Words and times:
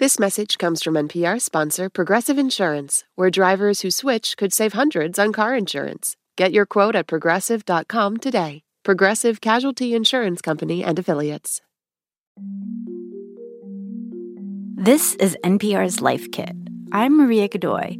This 0.00 0.18
message 0.18 0.56
comes 0.56 0.82
from 0.82 0.94
NPR 0.94 1.38
sponsor 1.42 1.90
Progressive 1.90 2.38
Insurance, 2.38 3.04
where 3.16 3.28
drivers 3.28 3.82
who 3.82 3.90
switch 3.90 4.34
could 4.38 4.50
save 4.50 4.72
hundreds 4.72 5.18
on 5.18 5.30
car 5.30 5.54
insurance. 5.54 6.16
Get 6.38 6.52
your 6.52 6.64
quote 6.64 6.96
at 6.96 7.06
progressive.com 7.06 8.16
today. 8.16 8.62
Progressive 8.82 9.42
Casualty 9.42 9.94
Insurance 9.94 10.40
Company 10.40 10.82
and 10.82 10.98
Affiliates. 10.98 11.60
This 14.74 15.16
is 15.16 15.36
NPR's 15.44 16.00
Life 16.00 16.30
Kit. 16.32 16.56
I'm 16.92 17.18
Maria 17.18 17.46
Godoy. 17.48 17.98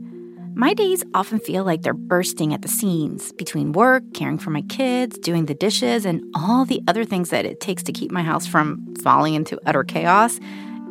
My 0.55 0.73
days 0.73 1.05
often 1.13 1.39
feel 1.39 1.65
like 1.65 1.83
they're 1.83 1.93
bursting 1.93 2.55
at 2.55 2.63
the 2.63 2.69
seams 2.69 3.31
between 3.33 3.73
work, 3.73 4.05
caring 4.15 4.39
for 4.39 4.49
my 4.49 4.63
kids, 4.63 5.19
doing 5.19 5.45
the 5.45 5.55
dishes, 5.55 6.07
and 6.07 6.25
all 6.35 6.65
the 6.65 6.81
other 6.89 7.05
things 7.05 7.29
that 7.29 7.45
it 7.45 7.61
takes 7.61 7.83
to 7.83 7.93
keep 7.93 8.11
my 8.11 8.23
house 8.23 8.47
from 8.47 8.95
falling 9.03 9.35
into 9.35 9.61
utter 9.67 9.85
chaos 9.85 10.41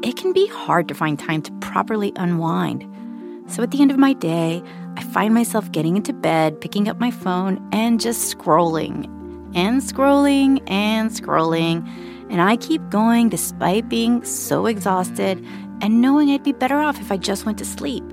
it 0.02 0.16
can 0.16 0.34
be 0.34 0.48
hard 0.48 0.88
to 0.88 0.94
find 0.94 1.20
time 1.20 1.42
to 1.42 1.52
properly 1.60 2.14
unwind. 2.16 2.86
So 3.52 3.64
at 3.64 3.72
the 3.72 3.82
end 3.82 3.92
of 3.92 3.98
my 3.98 4.14
day, 4.14 4.64
I 4.96 5.04
find 5.04 5.34
myself 5.34 5.72
getting 5.72 5.98
into 5.98 6.14
bed, 6.14 6.62
picking 6.62 6.88
up 6.88 7.00
my 7.00 7.12
phone, 7.12 7.68
and 7.72 8.00
just 8.00 8.38
scrolling 8.38 9.06
and 9.56 9.82
scrolling 9.82 10.62
and 10.70 11.10
scrolling. 11.10 11.88
And 12.30 12.42
I 12.42 12.58
keep 12.58 12.88
going 12.90 13.30
despite 13.30 13.90
being 13.90 14.24
so 14.24 14.68
exhausted 14.68 15.44
and 15.82 16.02
knowing 16.02 16.30
I'd 16.30 16.44
be 16.44 16.52
better 16.52 16.78
off 16.78 17.00
if 17.00 17.12
I 17.12 17.18
just 17.18 17.46
went 17.46 17.58
to 17.58 17.66
sleep. 17.66 18.04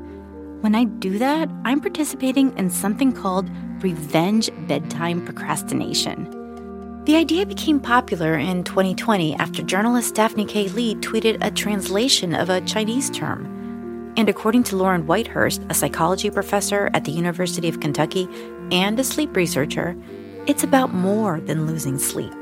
When 0.60 0.74
I 0.74 0.84
do 0.84 1.18
that, 1.18 1.50
I'm 1.64 1.80
participating 1.80 2.56
in 2.56 2.70
something 2.70 3.12
called 3.12 3.50
revenge 3.82 4.50
bedtime 4.66 5.24
procrastination. 5.24 6.45
The 7.06 7.14
idea 7.14 7.46
became 7.46 7.78
popular 7.78 8.34
in 8.36 8.64
2020 8.64 9.36
after 9.36 9.62
journalist 9.62 10.16
Daphne 10.16 10.44
K. 10.44 10.68
Lee 10.70 10.96
tweeted 10.96 11.38
a 11.40 11.52
translation 11.52 12.34
of 12.34 12.50
a 12.50 12.60
Chinese 12.62 13.10
term. 13.10 14.12
And 14.16 14.28
according 14.28 14.64
to 14.64 14.76
Lauren 14.76 15.06
Whitehurst, 15.06 15.64
a 15.70 15.74
psychology 15.74 16.30
professor 16.30 16.90
at 16.94 17.04
the 17.04 17.12
University 17.12 17.68
of 17.68 17.78
Kentucky 17.78 18.28
and 18.72 18.98
a 18.98 19.04
sleep 19.04 19.36
researcher, 19.36 19.96
it's 20.48 20.64
about 20.64 20.94
more 20.94 21.38
than 21.42 21.64
losing 21.64 21.96
sleep. 22.00 22.32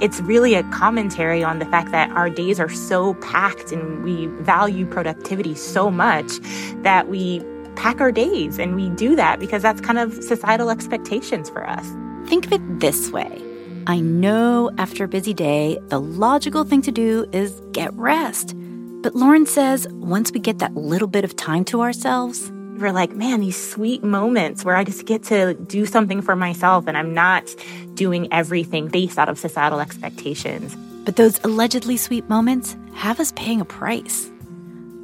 It's 0.00 0.20
really 0.20 0.54
a 0.54 0.62
commentary 0.70 1.42
on 1.42 1.58
the 1.58 1.66
fact 1.66 1.90
that 1.90 2.10
our 2.10 2.30
days 2.30 2.60
are 2.60 2.70
so 2.70 3.14
packed 3.14 3.72
and 3.72 4.04
we 4.04 4.26
value 4.44 4.86
productivity 4.86 5.56
so 5.56 5.90
much 5.90 6.38
that 6.84 7.08
we 7.08 7.42
pack 7.74 8.00
our 8.00 8.12
days. 8.12 8.60
And 8.60 8.76
we 8.76 8.90
do 8.90 9.16
that 9.16 9.40
because 9.40 9.62
that's 9.62 9.80
kind 9.80 9.98
of 9.98 10.14
societal 10.22 10.70
expectations 10.70 11.50
for 11.50 11.68
us. 11.68 11.84
Think 12.28 12.46
of 12.46 12.52
it 12.52 12.78
this 12.78 13.10
way 13.10 13.42
I 13.86 14.00
know 14.00 14.70
after 14.78 15.04
a 15.04 15.08
busy 15.08 15.34
day, 15.34 15.78
the 15.88 16.00
logical 16.00 16.64
thing 16.64 16.80
to 16.82 16.92
do 16.92 17.26
is 17.32 17.60
get 17.72 17.92
rest. 17.94 18.54
But 19.02 19.14
Lauren 19.14 19.44
says 19.44 19.86
once 19.90 20.32
we 20.32 20.40
get 20.40 20.58
that 20.60 20.74
little 20.74 21.08
bit 21.08 21.22
of 21.22 21.36
time 21.36 21.66
to 21.66 21.82
ourselves, 21.82 22.50
we're 22.78 22.92
like, 22.92 23.12
man, 23.12 23.40
these 23.40 23.70
sweet 23.70 24.02
moments 24.02 24.64
where 24.64 24.74
I 24.74 24.84
just 24.84 25.04
get 25.04 25.22
to 25.24 25.52
do 25.52 25.84
something 25.84 26.22
for 26.22 26.34
myself 26.34 26.86
and 26.86 26.96
I'm 26.96 27.12
not 27.12 27.54
doing 27.92 28.26
everything 28.32 28.88
based 28.88 29.18
out 29.18 29.28
of 29.28 29.38
societal 29.38 29.80
expectations. 29.80 30.74
But 31.04 31.16
those 31.16 31.38
allegedly 31.44 31.98
sweet 31.98 32.26
moments 32.30 32.78
have 32.94 33.20
us 33.20 33.32
paying 33.32 33.60
a 33.60 33.66
price. 33.66 34.30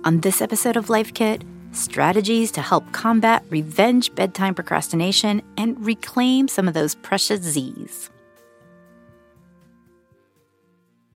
On 0.04 0.20
this 0.20 0.40
episode 0.40 0.78
of 0.78 0.88
Life 0.88 1.12
Kit, 1.12 1.44
strategies 1.72 2.50
to 2.52 2.62
help 2.62 2.90
combat 2.92 3.44
revenge 3.50 4.14
bedtime 4.14 4.54
procrastination 4.54 5.42
and 5.58 5.84
reclaim 5.84 6.48
some 6.48 6.66
of 6.66 6.72
those 6.72 6.94
precious 6.94 7.42
Z's. 7.42 8.08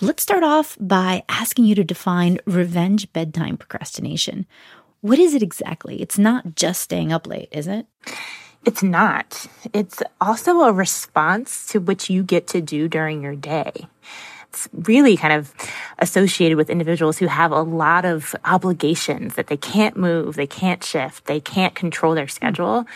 Let's 0.00 0.22
start 0.22 0.42
off 0.42 0.76
by 0.80 1.22
asking 1.28 1.66
you 1.66 1.74
to 1.74 1.84
define 1.84 2.38
revenge 2.46 3.12
bedtime 3.12 3.58
procrastination. 3.58 4.46
What 5.02 5.18
is 5.18 5.34
it 5.34 5.42
exactly? 5.42 6.00
It's 6.00 6.18
not 6.18 6.56
just 6.56 6.80
staying 6.80 7.12
up 7.12 7.26
late, 7.26 7.48
is 7.52 7.66
it? 7.66 7.86
It's 8.64 8.82
not. 8.82 9.46
It's 9.72 10.02
also 10.20 10.60
a 10.62 10.72
response 10.72 11.66
to 11.68 11.78
what 11.78 12.08
you 12.08 12.22
get 12.22 12.46
to 12.48 12.60
do 12.60 12.88
during 12.88 13.22
your 13.22 13.36
day. 13.36 13.86
It's 14.48 14.68
really 14.72 15.16
kind 15.16 15.34
of 15.34 15.52
associated 15.98 16.56
with 16.56 16.70
individuals 16.70 17.18
who 17.18 17.26
have 17.26 17.52
a 17.52 17.62
lot 17.62 18.04
of 18.04 18.34
obligations 18.44 19.34
that 19.34 19.48
they 19.48 19.56
can't 19.56 19.96
move, 19.96 20.36
they 20.36 20.46
can't 20.46 20.82
shift, 20.82 21.26
they 21.26 21.40
can't 21.40 21.74
control 21.74 22.14
their 22.14 22.24
hmm. 22.24 22.30
schedule. 22.30 22.86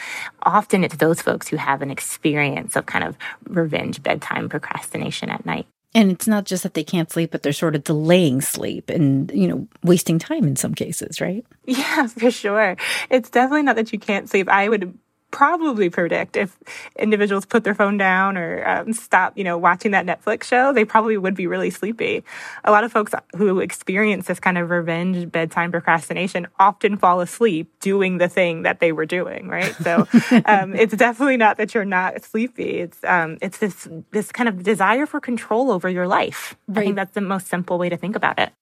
Often 0.42 0.84
it's 0.84 0.96
those 0.96 1.20
folks 1.20 1.48
who 1.48 1.56
have 1.56 1.82
an 1.82 1.90
experience 1.90 2.74
of 2.74 2.86
kind 2.86 3.04
of 3.04 3.16
revenge 3.48 4.02
bedtime 4.02 4.48
procrastination 4.48 5.28
at 5.28 5.44
night. 5.44 5.66
And 5.96 6.12
it's 6.12 6.28
not 6.28 6.44
just 6.44 6.62
that 6.62 6.74
they 6.74 6.84
can't 6.84 7.10
sleep, 7.10 7.30
but 7.30 7.42
they're 7.42 7.54
sort 7.54 7.74
of 7.74 7.82
delaying 7.82 8.42
sleep 8.42 8.90
and, 8.90 9.30
you 9.30 9.48
know, 9.48 9.66
wasting 9.82 10.18
time 10.18 10.44
in 10.44 10.54
some 10.54 10.74
cases, 10.74 11.22
right? 11.22 11.44
Yeah, 11.64 12.06
for 12.06 12.30
sure. 12.30 12.76
It's 13.10 13.30
definitely 13.30 13.62
not 13.62 13.76
that 13.76 13.92
you 13.92 13.98
can't 13.98 14.28
sleep. 14.28 14.48
I 14.48 14.68
would 14.68 14.96
probably 15.30 15.90
predict 15.90 16.36
if 16.36 16.56
individuals 16.98 17.44
put 17.44 17.64
their 17.64 17.74
phone 17.74 17.96
down 17.96 18.36
or 18.36 18.66
um, 18.66 18.92
stop, 18.92 19.36
you 19.36 19.44
know, 19.44 19.58
watching 19.58 19.90
that 19.90 20.06
Netflix 20.06 20.44
show, 20.44 20.72
they 20.72 20.84
probably 20.84 21.16
would 21.16 21.34
be 21.34 21.46
really 21.46 21.70
sleepy. 21.70 22.24
A 22.64 22.70
lot 22.70 22.84
of 22.84 22.92
folks 22.92 23.12
who 23.36 23.60
experience 23.60 24.26
this 24.26 24.40
kind 24.40 24.56
of 24.56 24.70
revenge 24.70 25.30
bedtime 25.30 25.70
procrastination 25.70 26.46
often 26.58 26.96
fall 26.96 27.20
asleep 27.20 27.70
doing 27.80 28.18
the 28.18 28.28
thing 28.28 28.62
that 28.62 28.80
they 28.80 28.92
were 28.92 29.06
doing, 29.06 29.48
right? 29.48 29.74
So 29.82 30.06
um, 30.46 30.74
it's 30.74 30.96
definitely 30.96 31.36
not 31.36 31.56
that 31.58 31.74
you're 31.74 31.84
not 31.84 32.22
sleepy. 32.22 32.78
It's 32.78 33.02
um, 33.04 33.38
it's 33.42 33.58
this 33.58 33.88
this 34.12 34.32
kind 34.32 34.48
of 34.48 34.62
desire 34.62 35.06
for 35.06 35.20
control 35.20 35.70
over 35.70 35.88
your 35.88 36.06
life. 36.06 36.56
Right. 36.66 36.78
I 36.78 36.84
think 36.84 36.96
that's 36.96 37.14
the 37.14 37.20
most 37.20 37.48
simple 37.48 37.78
way 37.78 37.88
to 37.88 37.96
think 37.96 38.16
about 38.16 38.38
it 38.38 38.52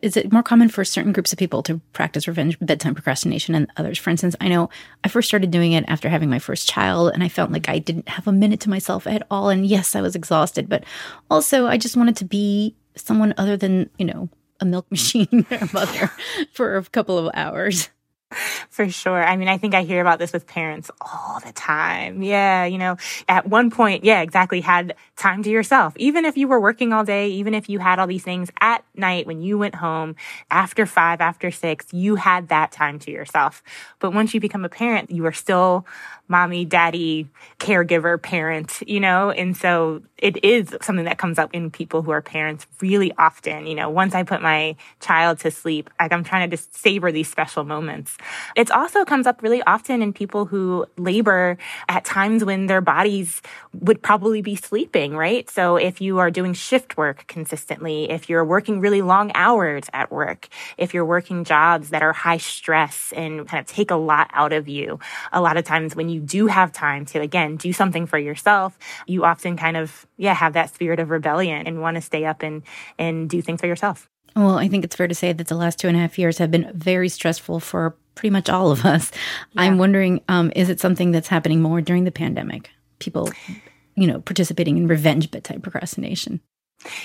is 0.00 0.16
it 0.16 0.32
more 0.32 0.42
common 0.42 0.68
for 0.68 0.84
certain 0.84 1.12
groups 1.12 1.32
of 1.32 1.38
people 1.38 1.62
to 1.64 1.80
practice 1.92 2.28
revenge 2.28 2.58
bedtime 2.60 2.94
procrastination 2.94 3.54
and 3.54 3.70
others? 3.76 3.98
For 3.98 4.10
instance, 4.10 4.36
I 4.40 4.48
know 4.48 4.70
I 5.02 5.08
first 5.08 5.28
started 5.28 5.50
doing 5.50 5.72
it 5.72 5.84
after 5.88 6.08
having 6.08 6.30
my 6.30 6.38
first 6.38 6.68
child, 6.68 7.12
and 7.12 7.22
I 7.24 7.28
felt 7.28 7.50
like 7.50 7.68
I 7.68 7.78
didn't 7.78 8.08
have 8.08 8.28
a 8.28 8.32
minute 8.32 8.60
to 8.60 8.70
myself 8.70 9.06
at 9.06 9.26
all. 9.30 9.48
And 9.48 9.66
yes, 9.66 9.96
I 9.96 10.00
was 10.00 10.14
exhausted, 10.14 10.68
but 10.68 10.84
also 11.30 11.66
I 11.66 11.78
just 11.78 11.96
wanted 11.96 12.16
to 12.16 12.24
be 12.24 12.76
someone 12.94 13.34
other 13.36 13.56
than, 13.56 13.90
you 13.98 14.06
know, 14.06 14.28
a 14.60 14.64
milk 14.64 14.88
machine 14.90 15.46
mother 15.72 16.10
for 16.52 16.76
a 16.76 16.84
couple 16.84 17.18
of 17.18 17.30
hours. 17.34 17.88
For 18.70 18.88
sure. 18.90 19.22
I 19.24 19.36
mean, 19.36 19.48
I 19.48 19.56
think 19.58 19.74
I 19.74 19.82
hear 19.82 20.00
about 20.00 20.18
this 20.18 20.32
with 20.32 20.46
parents 20.46 20.90
all 21.00 21.40
the 21.44 21.52
time. 21.52 22.22
Yeah, 22.22 22.64
you 22.64 22.78
know, 22.78 22.96
at 23.28 23.48
one 23.48 23.70
point, 23.70 24.04
yeah, 24.04 24.20
exactly, 24.20 24.60
had 24.60 24.94
time 25.16 25.42
to 25.42 25.50
yourself. 25.50 25.94
Even 25.96 26.24
if 26.24 26.36
you 26.36 26.46
were 26.46 26.60
working 26.60 26.92
all 26.92 27.04
day, 27.04 27.28
even 27.28 27.54
if 27.54 27.68
you 27.68 27.78
had 27.78 27.98
all 27.98 28.06
these 28.06 28.24
things 28.24 28.50
at 28.60 28.84
night 28.94 29.26
when 29.26 29.40
you 29.40 29.56
went 29.58 29.76
home 29.76 30.14
after 30.50 30.84
five, 30.84 31.20
after 31.20 31.50
six, 31.50 31.86
you 31.92 32.16
had 32.16 32.48
that 32.48 32.70
time 32.70 32.98
to 33.00 33.10
yourself. 33.10 33.62
But 33.98 34.12
once 34.12 34.34
you 34.34 34.40
become 34.40 34.64
a 34.64 34.68
parent, 34.68 35.10
you 35.10 35.24
are 35.26 35.32
still 35.32 35.86
mommy, 36.28 36.64
daddy, 36.66 37.28
caregiver, 37.58 38.20
parent, 38.20 38.82
you 38.86 39.00
know? 39.00 39.30
And 39.30 39.56
so 39.56 40.02
it 40.18 40.44
is 40.44 40.76
something 40.82 41.04
that 41.04 41.18
comes 41.18 41.38
up 41.38 41.50
in 41.52 41.70
people 41.70 42.02
who 42.02 42.10
are 42.10 42.20
parents 42.20 42.66
really 42.80 43.12
often. 43.18 43.66
You 43.66 43.74
know, 43.74 43.88
once 43.88 44.14
I 44.14 44.24
put 44.24 44.42
my 44.42 44.76
child 45.00 45.38
to 45.40 45.50
sleep, 45.50 45.90
like 46.00 46.12
I'm 46.12 46.24
trying 46.24 46.50
to 46.50 46.56
just 46.56 46.76
savor 46.76 47.12
these 47.12 47.28
special 47.28 47.64
moments. 47.64 48.16
It 48.56 48.70
also 48.70 49.04
comes 49.04 49.26
up 49.26 49.42
really 49.42 49.62
often 49.62 50.02
in 50.02 50.12
people 50.12 50.44
who 50.46 50.86
labor 50.96 51.56
at 51.88 52.04
times 52.04 52.44
when 52.44 52.66
their 52.66 52.80
bodies 52.80 53.40
would 53.72 54.02
probably 54.02 54.42
be 54.42 54.56
sleeping, 54.56 55.14
right? 55.14 55.48
So 55.48 55.76
if 55.76 56.00
you 56.00 56.18
are 56.18 56.30
doing 56.30 56.52
shift 56.52 56.96
work 56.96 57.26
consistently, 57.28 58.10
if 58.10 58.28
you're 58.28 58.44
working 58.44 58.80
really 58.80 59.02
long 59.02 59.30
hours 59.34 59.84
at 59.92 60.10
work, 60.10 60.48
if 60.76 60.94
you're 60.94 61.04
working 61.04 61.44
jobs 61.44 61.90
that 61.90 62.02
are 62.02 62.12
high 62.12 62.38
stress 62.38 63.12
and 63.14 63.46
kind 63.46 63.60
of 63.60 63.66
take 63.66 63.90
a 63.90 63.96
lot 63.96 64.30
out 64.32 64.52
of 64.52 64.68
you, 64.68 64.98
a 65.32 65.40
lot 65.40 65.56
of 65.56 65.64
times 65.64 65.94
when 65.94 66.08
you 66.08 66.20
do 66.20 66.48
have 66.48 66.72
time 66.72 67.06
to, 67.06 67.20
again, 67.20 67.56
do 67.56 67.72
something 67.72 68.06
for 68.06 68.18
yourself, 68.18 68.76
you 69.06 69.24
often 69.24 69.56
kind 69.56 69.76
of 69.76 70.07
yeah, 70.18 70.34
have 70.34 70.52
that 70.52 70.74
spirit 70.74 71.00
of 71.00 71.08
rebellion 71.08 71.66
and 71.66 71.80
want 71.80 71.94
to 71.94 72.02
stay 72.02 72.26
up 72.26 72.42
and 72.42 72.62
and 72.98 73.30
do 73.30 73.40
things 73.40 73.60
for 73.60 73.66
yourself. 73.66 74.10
Well, 74.36 74.58
I 74.58 74.68
think 74.68 74.84
it's 74.84 74.94
fair 74.94 75.08
to 75.08 75.14
say 75.14 75.32
that 75.32 75.46
the 75.46 75.56
last 75.56 75.78
two 75.78 75.88
and 75.88 75.96
a 75.96 76.00
half 76.00 76.18
years 76.18 76.38
have 76.38 76.50
been 76.50 76.70
very 76.74 77.08
stressful 77.08 77.60
for 77.60 77.96
pretty 78.14 78.30
much 78.30 78.50
all 78.50 78.70
of 78.70 78.84
us. 78.84 79.10
Yeah. 79.52 79.62
I'm 79.62 79.78
wondering, 79.78 80.20
um, 80.28 80.52
is 80.54 80.68
it 80.68 80.80
something 80.80 81.12
that's 81.12 81.28
happening 81.28 81.62
more 81.62 81.80
during 81.80 82.04
the 82.04 82.12
pandemic? 82.12 82.70
People, 82.98 83.30
you 83.94 84.06
know, 84.06 84.20
participating 84.20 84.76
in 84.76 84.86
revenge 84.86 85.30
bedtime 85.30 85.60
procrastination. 85.60 86.40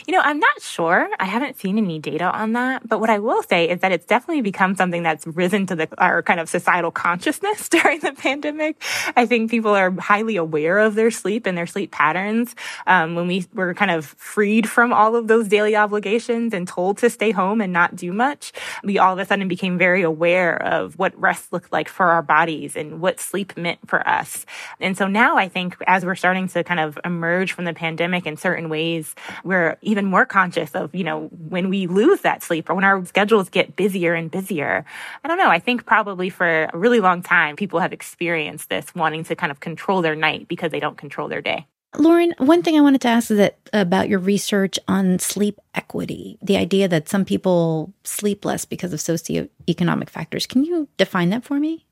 You 0.06 0.14
know, 0.14 0.22
I'm 0.24 0.40
not 0.40 0.62
sure. 0.62 1.10
I 1.20 1.25
haven't 1.25 1.60
seen 1.60 1.78
any 1.78 1.98
data 1.98 2.25
on 2.25 2.54
that. 2.54 2.88
But 2.88 3.00
what 3.00 3.10
I 3.10 3.20
will 3.20 3.42
say 3.42 3.70
is 3.70 3.80
that 3.80 3.92
it's 3.92 4.06
definitely 4.06 4.42
become 4.42 4.75
something 4.75 5.02
that's 5.02 5.25
risen 5.25 5.66
to 5.68 5.75
the, 5.75 5.90
our 5.98 6.22
kind 6.22 6.40
of 6.40 6.48
societal 6.48 6.92
consciousness 6.92 7.70
during 7.70 8.00
the 8.00 8.14
pandemic. 8.14 8.81
I 9.16 9.25
think 9.25 9.50
people 9.50 9.72
are 9.72 9.92
highly 9.92 10.36
aware 10.36 10.78
of 10.78 10.96
their 10.96 11.10
sleep 11.10 11.48
and 11.48 11.58
their 11.58 11.66
sleep 11.66 11.92
patterns. 11.92 12.56
Um, 12.86 13.16
when 13.16 13.28
we 13.28 13.48
were 13.54 13.74
kind 13.74 13.90
of 13.90 14.06
freed 14.06 14.70
from 14.70 14.94
all 14.94 15.16
of 15.16 15.28
those 15.28 15.48
daily 15.48 15.75
obligations 15.75 16.54
and 16.54 16.68
told 16.68 17.00
to 17.00 17.10
stay 17.10 17.31
home 17.31 17.60
and 17.60 17.74
not 17.74 17.96
do 17.96 18.14
much, 18.14 18.54
we 18.84 19.00
all 19.00 19.14
of 19.14 19.20
a 19.20 19.25
sudden 19.25 19.48
became 19.48 19.78
very 19.78 20.04
aware 20.04 20.62
of 20.62 21.00
what 21.00 21.20
rest 21.20 21.52
looked 21.52 21.72
like 21.72 21.90
for 21.90 22.08
our 22.08 22.22
bodies 22.22 22.75
and 22.75 23.02
what 23.02 23.20
sleep 23.20 23.58
meant 23.58 23.80
for 23.88 24.08
us. 24.08 24.46
And 24.80 24.96
so 24.96 25.08
now 25.08 25.38
I 25.38 25.50
think 25.50 25.75
as 25.88 26.06
we're 26.06 26.16
starting 26.16 26.48
to 26.50 26.64
kind 26.64 26.80
of 26.80 27.00
emerge 27.04 27.54
from 27.54 27.66
the 27.66 27.74
pandemic 27.74 28.28
in 28.28 28.38
certain 28.38 28.70
ways, 28.70 29.16
we're 29.44 29.62
we're 29.63 29.77
even 29.81 30.06
more 30.06 30.25
conscious 30.25 30.71
of, 30.71 30.94
you 30.94 31.04
know, 31.04 31.27
when 31.50 31.69
we 31.69 31.88
lose 31.88 32.21
that 32.21 32.44
sleep 32.44 32.69
or 32.69 32.75
when 32.75 32.83
our 32.83 33.06
schedules 33.06 33.50
get 33.50 33.75
busier 33.75 34.13
and 34.13 34.30
busier. 34.30 34.86
I 35.24 35.27
don't 35.27 35.38
know. 35.38 35.50
I 35.50 35.60
think 35.60 35.86
probably 35.86 36.30
for 36.30 36.65
a 36.74 36.77
really 36.77 37.00
long 37.00 37.21
time, 37.21 37.56
people 37.56 37.80
have 37.80 37.94
experienced 37.94 38.69
this 38.69 38.94
wanting 38.95 39.24
to 39.25 39.36
kind 39.36 39.51
of 39.51 39.60
control 39.60 40.01
their 40.01 40.15
night 40.15 40.48
because 40.48 40.71
they 40.71 40.80
don't 40.80 40.98
control 40.98 41.27
their 41.27 41.42
day. 41.42 41.65
Lauren, 41.98 42.34
one 42.38 42.63
thing 42.63 42.78
I 42.78 42.81
wanted 42.81 43.01
to 43.01 43.07
ask 43.07 43.30
is 43.30 43.38
that 43.38 43.57
about 43.72 44.10
your 44.10 44.19
research 44.19 44.80
on 44.88 45.19
sleep 45.19 45.60
equity, 45.75 46.38
the 46.42 46.57
idea 46.57 46.88
that 46.88 47.07
some 47.07 47.24
people 47.24 47.94
sleep 48.04 48.45
less 48.45 48.66
because 48.66 48.94
of 48.94 49.00
socioeconomic 49.00 50.10
factors. 50.10 50.48
Can 50.48 50.63
you 50.63 50.88
define 50.98 51.30
that 51.30 51.44
for 51.44 51.60
me? 51.60 51.86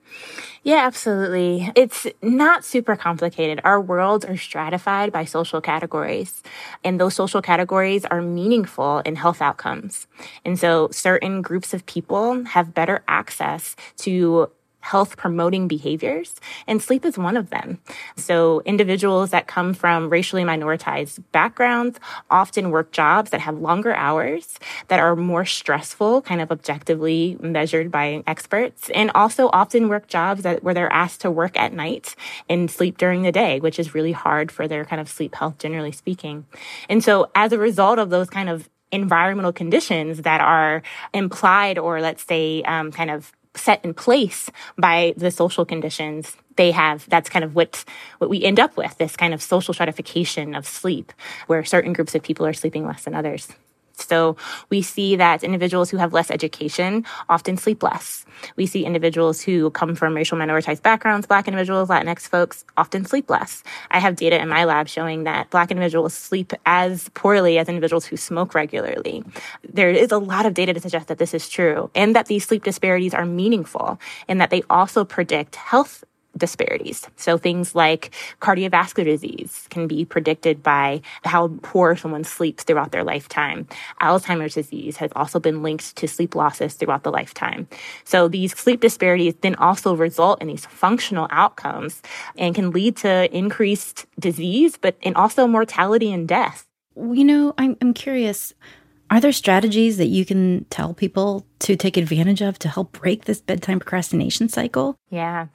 Yeah, 0.63 0.85
absolutely. 0.85 1.71
It's 1.75 2.05
not 2.21 2.65
super 2.65 2.95
complicated. 2.95 3.61
Our 3.63 3.81
worlds 3.81 4.25
are 4.25 4.37
stratified 4.37 5.11
by 5.11 5.25
social 5.25 5.61
categories, 5.61 6.43
and 6.83 6.99
those 6.99 7.15
social 7.15 7.41
categories 7.41 8.05
are 8.05 8.21
meaningful 8.21 8.99
in 8.99 9.15
health 9.15 9.41
outcomes. 9.41 10.07
And 10.45 10.59
so 10.59 10.89
certain 10.91 11.41
groups 11.41 11.73
of 11.73 11.85
people 11.85 12.43
have 12.43 12.73
better 12.73 13.03
access 13.07 13.75
to 13.97 14.51
health 14.81 15.17
promoting 15.17 15.67
behaviors, 15.67 16.35
and 16.67 16.81
sleep 16.81 17.05
is 17.05 17.17
one 17.17 17.37
of 17.37 17.49
them. 17.49 17.79
So 18.17 18.61
individuals 18.65 19.29
that 19.31 19.47
come 19.47 19.73
from 19.73 20.09
racially 20.09 20.43
minoritized 20.43 21.23
backgrounds 21.31 21.99
often 22.29 22.71
work 22.71 22.91
jobs 22.91 23.31
that 23.31 23.41
have 23.41 23.57
longer 23.57 23.93
hours, 23.93 24.59
that 24.89 24.99
are 24.99 25.15
more 25.15 25.45
stressful, 25.45 26.21
kind 26.23 26.41
of 26.41 26.51
objectively 26.51 27.37
measured 27.39 27.91
by 27.91 28.23
experts, 28.27 28.89
and 28.91 29.11
also 29.15 29.49
often 29.53 29.87
work 29.87 30.07
jobs 30.07 30.43
that 30.43 30.63
where 30.63 30.73
they're 30.73 30.91
asked 30.91 31.21
to 31.21 31.31
work 31.31 31.57
at 31.57 31.73
night 31.73 32.15
and 32.49 32.69
sleep 32.69 32.97
during 32.97 33.21
the 33.21 33.31
day, 33.31 33.59
which 33.59 33.79
is 33.79 33.95
really 33.95 34.11
hard 34.11 34.51
for 34.51 34.67
their 34.67 34.85
kind 34.85 34.99
of 34.99 35.07
sleep 35.07 35.35
health, 35.35 35.57
generally 35.57 35.91
speaking. 35.91 36.45
And 36.89 37.03
so 37.03 37.31
as 37.35 37.53
a 37.53 37.57
result 37.57 37.99
of 37.99 38.09
those 38.09 38.29
kind 38.29 38.49
of 38.49 38.69
environmental 38.91 39.53
conditions 39.53 40.23
that 40.23 40.41
are 40.41 40.81
implied 41.13 41.77
or 41.77 42.01
let's 42.01 42.23
say 42.25 42.61
um, 42.63 42.91
kind 42.91 43.09
of 43.09 43.31
set 43.55 43.83
in 43.83 43.93
place 43.93 44.49
by 44.77 45.13
the 45.17 45.31
social 45.31 45.65
conditions 45.65 46.35
they 46.55 46.71
have 46.71 47.07
that's 47.09 47.29
kind 47.29 47.43
of 47.43 47.55
what 47.55 47.83
what 48.17 48.29
we 48.29 48.43
end 48.43 48.59
up 48.59 48.77
with 48.77 48.97
this 48.97 49.17
kind 49.17 49.33
of 49.33 49.41
social 49.41 49.73
stratification 49.73 50.55
of 50.55 50.65
sleep 50.65 51.11
where 51.47 51.63
certain 51.63 51.93
groups 51.93 52.15
of 52.15 52.23
people 52.23 52.45
are 52.45 52.53
sleeping 52.53 52.85
less 52.85 53.03
than 53.03 53.13
others 53.13 53.49
so 54.01 54.35
we 54.69 54.81
see 54.81 55.15
that 55.15 55.43
individuals 55.43 55.89
who 55.89 55.97
have 55.97 56.13
less 56.13 56.31
education 56.31 57.05
often 57.29 57.57
sleep 57.57 57.83
less. 57.83 58.25
We 58.55 58.65
see 58.65 58.85
individuals 58.85 59.41
who 59.41 59.69
come 59.71 59.95
from 59.95 60.15
racial 60.15 60.37
minoritized 60.37 60.81
backgrounds, 60.81 61.27
Black 61.27 61.47
individuals, 61.47 61.89
Latinx 61.89 62.21
folks 62.27 62.65
often 62.77 63.05
sleep 63.05 63.29
less. 63.29 63.63
I 63.89 63.99
have 63.99 64.15
data 64.15 64.41
in 64.41 64.49
my 64.49 64.65
lab 64.65 64.87
showing 64.87 65.23
that 65.23 65.49
Black 65.49 65.71
individuals 65.71 66.13
sleep 66.13 66.53
as 66.65 67.09
poorly 67.13 67.57
as 67.57 67.69
individuals 67.69 68.05
who 68.05 68.17
smoke 68.17 68.55
regularly. 68.55 69.23
There 69.67 69.89
is 69.89 70.11
a 70.11 70.17
lot 70.17 70.45
of 70.45 70.53
data 70.53 70.73
to 70.73 70.79
suggest 70.79 71.07
that 71.07 71.17
this 71.17 71.33
is 71.33 71.49
true 71.49 71.89
and 71.95 72.15
that 72.15 72.27
these 72.27 72.45
sleep 72.45 72.63
disparities 72.63 73.13
are 73.13 73.25
meaningful 73.25 73.99
and 74.27 74.41
that 74.41 74.49
they 74.49 74.63
also 74.69 75.05
predict 75.05 75.55
health 75.55 76.03
disparities. 76.37 77.07
So 77.15 77.37
things 77.37 77.75
like 77.75 78.11
cardiovascular 78.39 79.05
disease 79.05 79.67
can 79.69 79.87
be 79.87 80.05
predicted 80.05 80.63
by 80.63 81.01
how 81.23 81.49
poor 81.61 81.95
someone 81.95 82.23
sleeps 82.23 82.63
throughout 82.63 82.91
their 82.91 83.03
lifetime. 83.03 83.67
Alzheimer's 84.01 84.55
disease 84.55 84.97
has 84.97 85.11
also 85.15 85.39
been 85.39 85.61
linked 85.61 85.95
to 85.97 86.07
sleep 86.07 86.35
losses 86.35 86.73
throughout 86.75 87.03
the 87.03 87.11
lifetime. 87.11 87.67
So 88.03 88.27
these 88.27 88.57
sleep 88.57 88.79
disparities 88.81 89.35
then 89.41 89.55
also 89.55 89.95
result 89.95 90.41
in 90.41 90.47
these 90.47 90.65
functional 90.65 91.27
outcomes 91.31 92.01
and 92.37 92.55
can 92.55 92.71
lead 92.71 92.97
to 92.97 93.35
increased 93.35 94.05
disease, 94.19 94.77
but 94.77 94.95
and 95.03 95.15
also 95.15 95.47
mortality 95.47 96.11
and 96.11 96.27
death. 96.27 96.67
You 96.95 97.23
know, 97.23 97.53
I'm, 97.57 97.77
I'm 97.81 97.93
curious 97.93 98.53
are 99.11 99.19
there 99.19 99.33
strategies 99.33 99.97
that 99.97 100.07
you 100.07 100.23
can 100.23 100.65
tell 100.69 100.93
people 100.93 101.45
to 101.59 101.75
take 101.75 101.97
advantage 101.97 102.41
of 102.41 102.57
to 102.59 102.69
help 102.69 102.93
break 102.93 103.25
this 103.25 103.41
bedtime 103.41 103.77
procrastination 103.77 104.47
cycle? 104.47 104.95
Yeah, 105.09 105.47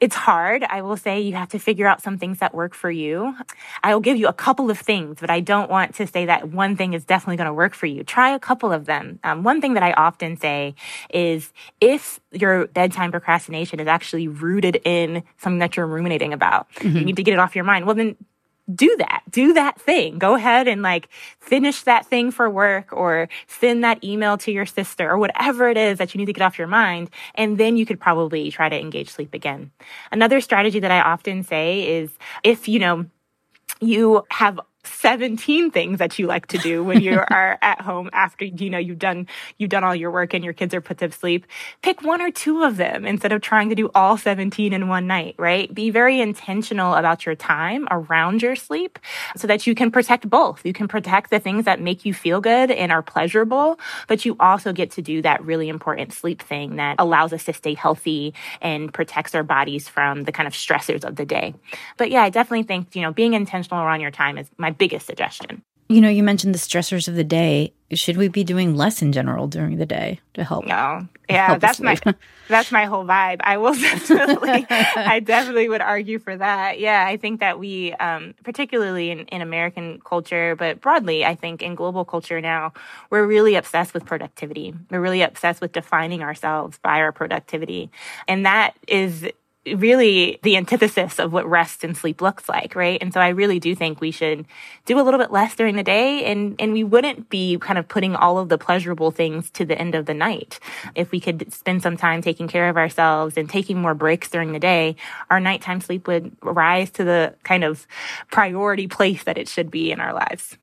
it's 0.00 0.14
hard. 0.14 0.64
I 0.64 0.82
will 0.82 0.98
say 0.98 1.22
you 1.22 1.32
have 1.32 1.48
to 1.48 1.58
figure 1.58 1.86
out 1.86 2.02
some 2.02 2.18
things 2.18 2.40
that 2.40 2.54
work 2.54 2.74
for 2.74 2.90
you. 2.90 3.34
I 3.82 3.94
will 3.94 4.02
give 4.02 4.18
you 4.18 4.28
a 4.28 4.34
couple 4.34 4.70
of 4.70 4.78
things, 4.78 5.16
but 5.18 5.30
I 5.30 5.40
don't 5.40 5.70
want 5.70 5.94
to 5.94 6.06
say 6.06 6.26
that 6.26 6.50
one 6.50 6.76
thing 6.76 6.92
is 6.92 7.06
definitely 7.06 7.38
going 7.38 7.46
to 7.46 7.54
work 7.54 7.72
for 7.72 7.86
you. 7.86 8.04
Try 8.04 8.34
a 8.34 8.38
couple 8.38 8.70
of 8.70 8.84
them. 8.84 9.18
Um, 9.24 9.44
one 9.44 9.62
thing 9.62 9.74
that 9.74 9.82
I 9.82 9.92
often 9.92 10.36
say 10.36 10.74
is 11.08 11.54
if 11.80 12.20
your 12.32 12.66
bedtime 12.66 13.12
procrastination 13.12 13.80
is 13.80 13.88
actually 13.88 14.28
rooted 14.28 14.78
in 14.84 15.22
something 15.38 15.60
that 15.60 15.74
you're 15.74 15.86
ruminating 15.86 16.34
about, 16.34 16.70
mm-hmm. 16.74 16.98
you 16.98 17.04
need 17.06 17.16
to 17.16 17.22
get 17.22 17.32
it 17.32 17.40
off 17.40 17.56
your 17.56 17.64
mind. 17.64 17.86
Well, 17.86 17.94
then 17.94 18.16
do 18.74 18.94
that. 18.98 19.22
Do 19.30 19.52
that 19.54 19.80
thing. 19.80 20.18
Go 20.18 20.34
ahead 20.34 20.68
and 20.68 20.82
like 20.82 21.08
finish 21.38 21.82
that 21.82 22.06
thing 22.06 22.30
for 22.30 22.48
work 22.48 22.92
or 22.92 23.28
send 23.46 23.84
that 23.84 24.02
email 24.04 24.36
to 24.38 24.52
your 24.52 24.66
sister 24.66 25.08
or 25.08 25.18
whatever 25.18 25.68
it 25.68 25.76
is 25.76 25.98
that 25.98 26.14
you 26.14 26.18
need 26.18 26.26
to 26.26 26.32
get 26.32 26.44
off 26.44 26.58
your 26.58 26.66
mind. 26.66 27.10
And 27.34 27.58
then 27.58 27.76
you 27.76 27.86
could 27.86 28.00
probably 28.00 28.50
try 28.50 28.68
to 28.68 28.78
engage 28.78 29.10
sleep 29.10 29.34
again. 29.34 29.70
Another 30.12 30.40
strategy 30.40 30.80
that 30.80 30.90
I 30.90 31.00
often 31.00 31.42
say 31.42 31.98
is 32.00 32.10
if, 32.44 32.68
you 32.68 32.78
know, 32.78 33.06
you 33.80 34.26
have 34.30 34.60
17 34.84 35.70
things 35.70 35.98
that 35.98 36.18
you 36.18 36.26
like 36.26 36.46
to 36.46 36.58
do 36.58 36.82
when 36.82 37.00
you 37.00 37.18
are 37.30 37.58
at 37.60 37.80
home 37.80 38.10
after 38.12 38.44
you 38.44 38.70
know 38.70 38.78
you've 38.78 38.98
done 38.98 39.26
you've 39.58 39.70
done 39.70 39.84
all 39.84 39.94
your 39.94 40.10
work 40.10 40.34
and 40.34 40.44
your 40.44 40.52
kids 40.52 40.74
are 40.74 40.80
put 40.80 40.98
to 40.98 41.10
sleep. 41.10 41.46
Pick 41.82 42.02
one 42.02 42.20
or 42.20 42.30
two 42.30 42.62
of 42.62 42.76
them 42.76 43.04
instead 43.04 43.32
of 43.32 43.40
trying 43.40 43.68
to 43.68 43.74
do 43.74 43.90
all 43.94 44.16
17 44.16 44.72
in 44.72 44.88
one 44.88 45.06
night 45.06 45.34
right? 45.38 45.72
Be 45.72 45.90
very 45.90 46.20
intentional 46.20 46.94
about 46.94 47.26
your 47.26 47.34
time 47.34 47.86
around 47.90 48.42
your 48.42 48.56
sleep 48.56 48.98
so 49.36 49.46
that 49.46 49.66
you 49.66 49.74
can 49.74 49.90
protect 49.90 50.28
both. 50.28 50.64
You 50.64 50.72
can 50.72 50.88
protect 50.88 51.30
the 51.30 51.40
things 51.40 51.64
that 51.64 51.80
make 51.80 52.04
you 52.04 52.14
feel 52.14 52.40
good 52.40 52.70
and 52.70 52.92
are 52.92 53.02
pleasurable 53.02 53.78
but 54.08 54.24
you 54.24 54.36
also 54.40 54.72
get 54.72 54.92
to 54.92 55.02
do 55.02 55.22
that 55.22 55.44
really 55.44 55.68
important 55.68 56.12
sleep 56.12 56.42
thing 56.42 56.76
that 56.76 56.96
allows 56.98 57.32
us 57.32 57.44
to 57.44 57.52
stay 57.52 57.74
healthy 57.74 58.34
and 58.60 58.92
protects 58.92 59.34
our 59.34 59.42
bodies 59.42 59.88
from 59.88 60.24
the 60.24 60.32
kind 60.32 60.46
of 60.46 60.52
stressors 60.52 61.04
of 61.04 61.16
the 61.16 61.24
day. 61.24 61.54
But 61.96 62.10
yeah 62.10 62.22
i 62.22 62.30
definitely 62.30 62.64
think 62.64 62.94
you 62.94 63.02
know 63.02 63.12
being 63.12 63.34
intentional 63.34 63.82
around 63.82 64.00
your 64.00 64.10
time 64.10 64.38
is 64.38 64.48
my 64.56 64.69
my 64.70 64.76
biggest 64.76 65.06
suggestion. 65.06 65.62
You 65.88 66.00
know, 66.00 66.08
you 66.08 66.22
mentioned 66.22 66.54
the 66.54 66.58
stressors 66.58 67.08
of 67.08 67.16
the 67.16 67.24
day. 67.24 67.72
Should 67.90 68.16
we 68.16 68.28
be 68.28 68.44
doing 68.44 68.76
less 68.76 69.02
in 69.02 69.10
general 69.10 69.48
during 69.48 69.76
the 69.78 69.86
day 69.86 70.20
to 70.34 70.44
help? 70.44 70.64
No, 70.64 71.08
yeah, 71.28 71.48
help 71.48 71.60
that's 71.60 71.80
my 71.80 71.98
that's 72.48 72.70
my 72.70 72.84
whole 72.84 73.04
vibe. 73.04 73.38
I 73.40 73.56
will 73.56 73.74
definitely, 73.80 74.66
I 74.70 75.18
definitely 75.18 75.68
would 75.68 75.80
argue 75.80 76.20
for 76.20 76.36
that. 76.36 76.78
Yeah, 76.78 77.04
I 77.04 77.16
think 77.16 77.40
that 77.40 77.58
we, 77.58 77.92
um, 77.94 78.34
particularly 78.44 79.10
in, 79.10 79.20
in 79.26 79.42
American 79.42 80.00
culture, 80.04 80.54
but 80.54 80.80
broadly, 80.80 81.24
I 81.24 81.34
think 81.34 81.60
in 81.60 81.74
global 81.74 82.04
culture 82.04 82.40
now, 82.40 82.72
we're 83.10 83.26
really 83.26 83.56
obsessed 83.56 83.92
with 83.92 84.06
productivity. 84.06 84.72
We're 84.90 85.00
really 85.00 85.22
obsessed 85.22 85.60
with 85.60 85.72
defining 85.72 86.22
ourselves 86.22 86.78
by 86.78 87.00
our 87.00 87.10
productivity, 87.10 87.90
and 88.28 88.46
that 88.46 88.76
is 88.86 89.26
really 89.66 90.38
the 90.42 90.56
antithesis 90.56 91.18
of 91.18 91.32
what 91.32 91.48
rest 91.48 91.84
and 91.84 91.94
sleep 91.94 92.22
looks 92.22 92.48
like, 92.48 92.74
right? 92.74 92.98
And 93.02 93.12
so 93.12 93.20
I 93.20 93.28
really 93.28 93.60
do 93.60 93.74
think 93.74 94.00
we 94.00 94.10
should 94.10 94.46
do 94.86 94.98
a 94.98 95.02
little 95.02 95.20
bit 95.20 95.30
less 95.30 95.54
during 95.54 95.76
the 95.76 95.82
day 95.82 96.24
and, 96.24 96.56
and 96.58 96.72
we 96.72 96.82
wouldn't 96.82 97.28
be 97.28 97.58
kind 97.58 97.78
of 97.78 97.86
putting 97.86 98.16
all 98.16 98.38
of 98.38 98.48
the 98.48 98.56
pleasurable 98.56 99.10
things 99.10 99.50
to 99.50 99.66
the 99.66 99.78
end 99.78 99.94
of 99.94 100.06
the 100.06 100.14
night. 100.14 100.60
If 100.94 101.10
we 101.10 101.20
could 101.20 101.52
spend 101.52 101.82
some 101.82 101.98
time 101.98 102.22
taking 102.22 102.48
care 102.48 102.70
of 102.70 102.78
ourselves 102.78 103.36
and 103.36 103.50
taking 103.50 103.80
more 103.80 103.94
breaks 103.94 104.30
during 104.30 104.52
the 104.52 104.58
day, 104.58 104.96
our 105.28 105.40
nighttime 105.40 105.82
sleep 105.82 106.06
would 106.06 106.34
rise 106.42 106.90
to 106.92 107.04
the 107.04 107.34
kind 107.42 107.62
of 107.62 107.86
priority 108.30 108.86
place 108.86 109.24
that 109.24 109.36
it 109.36 109.48
should 109.48 109.70
be 109.70 109.92
in 109.92 110.00
our 110.00 110.14
lives. 110.14 110.56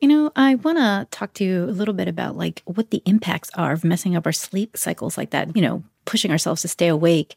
You 0.00 0.08
know, 0.08 0.32
I 0.34 0.56
want 0.56 0.78
to 0.78 1.06
talk 1.10 1.34
to 1.34 1.44
you 1.44 1.64
a 1.64 1.72
little 1.72 1.94
bit 1.94 2.08
about 2.08 2.36
like 2.36 2.62
what 2.64 2.90
the 2.90 3.02
impacts 3.04 3.50
are 3.54 3.72
of 3.72 3.84
messing 3.84 4.16
up 4.16 4.26
our 4.26 4.32
sleep 4.32 4.76
cycles 4.76 5.16
like 5.16 5.30
that, 5.30 5.54
you 5.54 5.62
know, 5.62 5.84
pushing 6.04 6.30
ourselves 6.30 6.62
to 6.62 6.68
stay 6.68 6.88
awake 6.88 7.36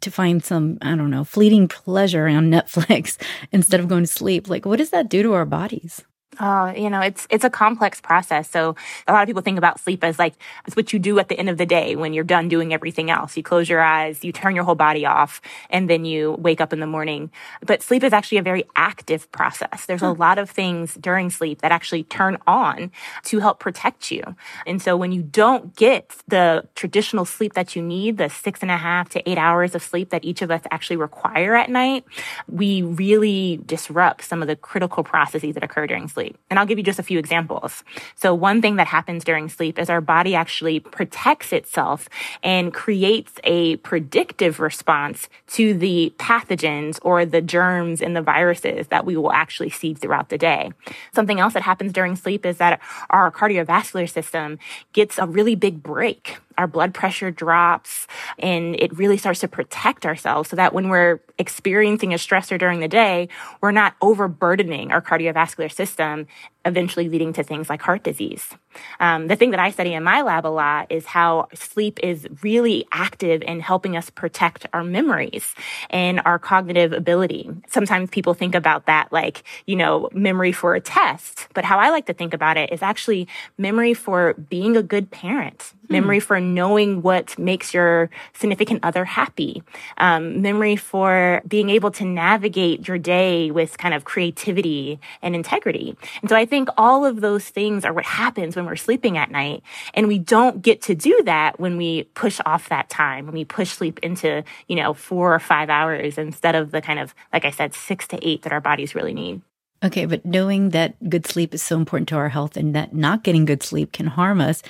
to 0.00 0.10
find 0.10 0.44
some, 0.44 0.78
I 0.82 0.94
don't 0.94 1.10
know, 1.10 1.24
fleeting 1.24 1.68
pleasure 1.68 2.26
on 2.26 2.50
Netflix 2.50 3.20
instead 3.52 3.80
of 3.80 3.88
going 3.88 4.04
to 4.04 4.12
sleep. 4.12 4.48
Like, 4.48 4.66
what 4.66 4.78
does 4.78 4.90
that 4.90 5.08
do 5.08 5.22
to 5.22 5.34
our 5.34 5.46
bodies? 5.46 6.04
Oh, 6.38 6.70
you 6.70 6.90
know, 6.90 7.00
it's 7.00 7.26
it's 7.30 7.44
a 7.44 7.50
complex 7.50 8.00
process. 8.00 8.50
So 8.50 8.76
a 9.06 9.12
lot 9.12 9.22
of 9.22 9.26
people 9.26 9.42
think 9.42 9.56
about 9.56 9.80
sleep 9.80 10.04
as 10.04 10.18
like 10.18 10.34
it's 10.66 10.76
what 10.76 10.92
you 10.92 10.98
do 10.98 11.18
at 11.18 11.28
the 11.28 11.38
end 11.38 11.48
of 11.48 11.56
the 11.56 11.64
day 11.64 11.96
when 11.96 12.12
you're 12.12 12.24
done 12.24 12.48
doing 12.48 12.74
everything 12.74 13.10
else. 13.10 13.36
You 13.36 13.42
close 13.42 13.68
your 13.68 13.80
eyes, 13.80 14.22
you 14.22 14.32
turn 14.32 14.54
your 14.54 14.64
whole 14.64 14.74
body 14.74 15.06
off, 15.06 15.40
and 15.70 15.88
then 15.88 16.04
you 16.04 16.32
wake 16.32 16.60
up 16.60 16.72
in 16.72 16.80
the 16.80 16.86
morning. 16.86 17.30
But 17.64 17.82
sleep 17.82 18.04
is 18.04 18.12
actually 18.12 18.38
a 18.38 18.42
very 18.42 18.64
active 18.76 19.30
process. 19.32 19.86
There's 19.86 20.02
a 20.02 20.12
hmm. 20.12 20.20
lot 20.20 20.38
of 20.38 20.50
things 20.50 20.94
during 20.94 21.30
sleep 21.30 21.62
that 21.62 21.72
actually 21.72 22.04
turn 22.04 22.36
on 22.46 22.90
to 23.24 23.38
help 23.38 23.58
protect 23.58 24.10
you. 24.10 24.22
And 24.66 24.82
so 24.82 24.96
when 24.96 25.12
you 25.12 25.22
don't 25.22 25.74
get 25.74 26.16
the 26.28 26.66
traditional 26.74 27.24
sleep 27.24 27.54
that 27.54 27.74
you 27.74 27.82
need, 27.82 28.18
the 28.18 28.28
six 28.28 28.60
and 28.60 28.70
a 28.70 28.76
half 28.76 29.08
to 29.10 29.28
eight 29.28 29.38
hours 29.38 29.74
of 29.74 29.82
sleep 29.82 30.10
that 30.10 30.24
each 30.24 30.42
of 30.42 30.50
us 30.50 30.62
actually 30.70 30.96
require 30.96 31.54
at 31.54 31.70
night, 31.70 32.04
we 32.46 32.82
really 32.82 33.60
disrupt 33.64 34.24
some 34.24 34.42
of 34.42 34.48
the 34.48 34.56
critical 34.56 35.02
processes 35.02 35.54
that 35.54 35.62
occur 35.62 35.86
during 35.86 36.08
sleep 36.08 36.25
sleep. 36.26 36.38
And 36.50 36.58
I'll 36.58 36.66
give 36.66 36.78
you 36.78 36.84
just 36.84 36.98
a 36.98 37.02
few 37.02 37.18
examples. 37.18 37.84
So 38.14 38.34
one 38.34 38.60
thing 38.62 38.76
that 38.76 38.86
happens 38.86 39.24
during 39.24 39.48
sleep 39.48 39.78
is 39.78 39.90
our 39.90 40.00
body 40.00 40.34
actually 40.34 40.80
protects 40.80 41.52
itself 41.52 42.08
and 42.42 42.72
creates 42.72 43.32
a 43.44 43.76
predictive 43.78 44.60
response 44.60 45.28
to 45.48 45.74
the 45.74 46.12
pathogens 46.18 46.98
or 47.02 47.24
the 47.24 47.40
germs 47.40 48.02
and 48.02 48.16
the 48.16 48.22
viruses 48.22 48.88
that 48.88 49.04
we 49.04 49.16
will 49.16 49.32
actually 49.32 49.70
see 49.70 49.94
throughout 49.94 50.28
the 50.28 50.38
day. 50.38 50.72
Something 51.12 51.40
else 51.40 51.54
that 51.54 51.62
happens 51.62 51.92
during 51.92 52.16
sleep 52.16 52.44
is 52.44 52.58
that 52.58 52.80
our 53.10 53.30
cardiovascular 53.30 54.08
system 54.08 54.58
gets 54.92 55.18
a 55.18 55.26
really 55.26 55.54
big 55.54 55.82
break 55.82 56.38
our 56.58 56.66
blood 56.66 56.94
pressure 56.94 57.30
drops 57.30 58.06
and 58.38 58.74
it 58.80 58.96
really 58.96 59.16
starts 59.16 59.40
to 59.40 59.48
protect 59.48 60.06
ourselves 60.06 60.50
so 60.50 60.56
that 60.56 60.72
when 60.72 60.88
we're 60.88 61.20
experiencing 61.38 62.12
a 62.12 62.16
stressor 62.16 62.58
during 62.58 62.80
the 62.80 62.88
day, 62.88 63.28
we're 63.60 63.72
not 63.72 63.94
overburdening 64.00 64.92
our 64.92 65.02
cardiovascular 65.02 65.70
system 65.70 66.26
eventually 66.64 67.08
leading 67.08 67.32
to 67.32 67.42
things 67.42 67.68
like 67.70 67.80
heart 67.82 68.02
disease. 68.02 68.54
Um, 69.00 69.28
the 69.28 69.36
thing 69.36 69.50
that 69.52 69.60
I 69.60 69.70
study 69.70 69.94
in 69.94 70.02
my 70.02 70.22
lab 70.22 70.46
a 70.46 70.48
lot 70.48 70.90
is 70.90 71.06
how 71.06 71.48
sleep 71.54 71.98
is 72.02 72.26
really 72.42 72.86
active 72.92 73.42
in 73.42 73.60
helping 73.60 73.96
us 73.96 74.10
protect 74.10 74.66
our 74.72 74.84
memories 74.84 75.54
and 75.88 76.20
our 76.24 76.38
cognitive 76.38 76.92
ability. 76.92 77.50
Sometimes 77.68 78.10
people 78.10 78.34
think 78.34 78.54
about 78.54 78.86
that 78.86 79.12
like, 79.12 79.44
you 79.66 79.76
know, 79.76 80.08
memory 80.12 80.52
for 80.52 80.74
a 80.74 80.80
test, 80.80 81.48
but 81.54 81.64
how 81.64 81.78
I 81.78 81.90
like 81.90 82.06
to 82.06 82.14
think 82.14 82.34
about 82.34 82.56
it 82.56 82.72
is 82.72 82.82
actually 82.82 83.28
memory 83.56 83.94
for 83.94 84.34
being 84.34 84.76
a 84.76 84.82
good 84.82 85.10
parent, 85.10 85.72
hmm. 85.86 85.92
memory 85.92 86.20
for 86.20 86.40
knowing 86.40 87.00
what 87.02 87.38
makes 87.38 87.72
your 87.72 88.10
significant 88.34 88.80
other 88.82 89.04
happy, 89.04 89.62
um, 89.98 90.42
memory 90.42 90.76
for 90.76 91.42
being 91.46 91.70
able 91.70 91.90
to 91.92 92.04
navigate 92.04 92.86
your 92.86 92.98
day 92.98 93.50
with 93.50 93.78
kind 93.78 93.94
of 93.94 94.04
creativity 94.04 94.98
and 95.22 95.34
integrity. 95.34 95.96
And 96.20 96.28
so 96.28 96.36
I 96.36 96.44
think 96.44 96.56
think 96.66 96.68
all 96.78 97.04
of 97.04 97.20
those 97.20 97.44
things 97.44 97.84
are 97.84 97.92
what 97.92 98.04
happens 98.04 98.56
when 98.56 98.65
we're 98.66 98.76
sleeping 98.76 99.16
at 99.16 99.30
night. 99.30 99.62
And 99.94 100.08
we 100.08 100.18
don't 100.18 100.62
get 100.62 100.82
to 100.82 100.94
do 100.94 101.22
that 101.24 101.58
when 101.58 101.76
we 101.76 102.04
push 102.14 102.40
off 102.44 102.68
that 102.68 102.90
time, 102.90 103.26
when 103.26 103.34
we 103.34 103.44
push 103.44 103.70
sleep 103.70 103.98
into, 104.00 104.44
you 104.68 104.76
know, 104.76 104.92
four 104.92 105.34
or 105.34 105.38
five 105.38 105.70
hours 105.70 106.18
instead 106.18 106.54
of 106.54 106.70
the 106.70 106.80
kind 106.82 106.98
of, 106.98 107.14
like 107.32 107.44
I 107.44 107.50
said, 107.50 107.74
six 107.74 108.06
to 108.08 108.18
eight 108.26 108.42
that 108.42 108.52
our 108.52 108.60
bodies 108.60 108.94
really 108.94 109.14
need. 109.14 109.40
Okay, 109.84 110.06
but 110.06 110.24
knowing 110.24 110.70
that 110.70 110.96
good 111.08 111.26
sleep 111.26 111.52
is 111.52 111.62
so 111.62 111.76
important 111.76 112.08
to 112.08 112.16
our 112.16 112.30
health 112.30 112.56
and 112.56 112.74
that 112.74 112.94
not 112.94 113.22
getting 113.22 113.44
good 113.44 113.62
sleep 113.62 113.92
can 113.92 114.06
harm 114.06 114.40
us, 114.40 114.62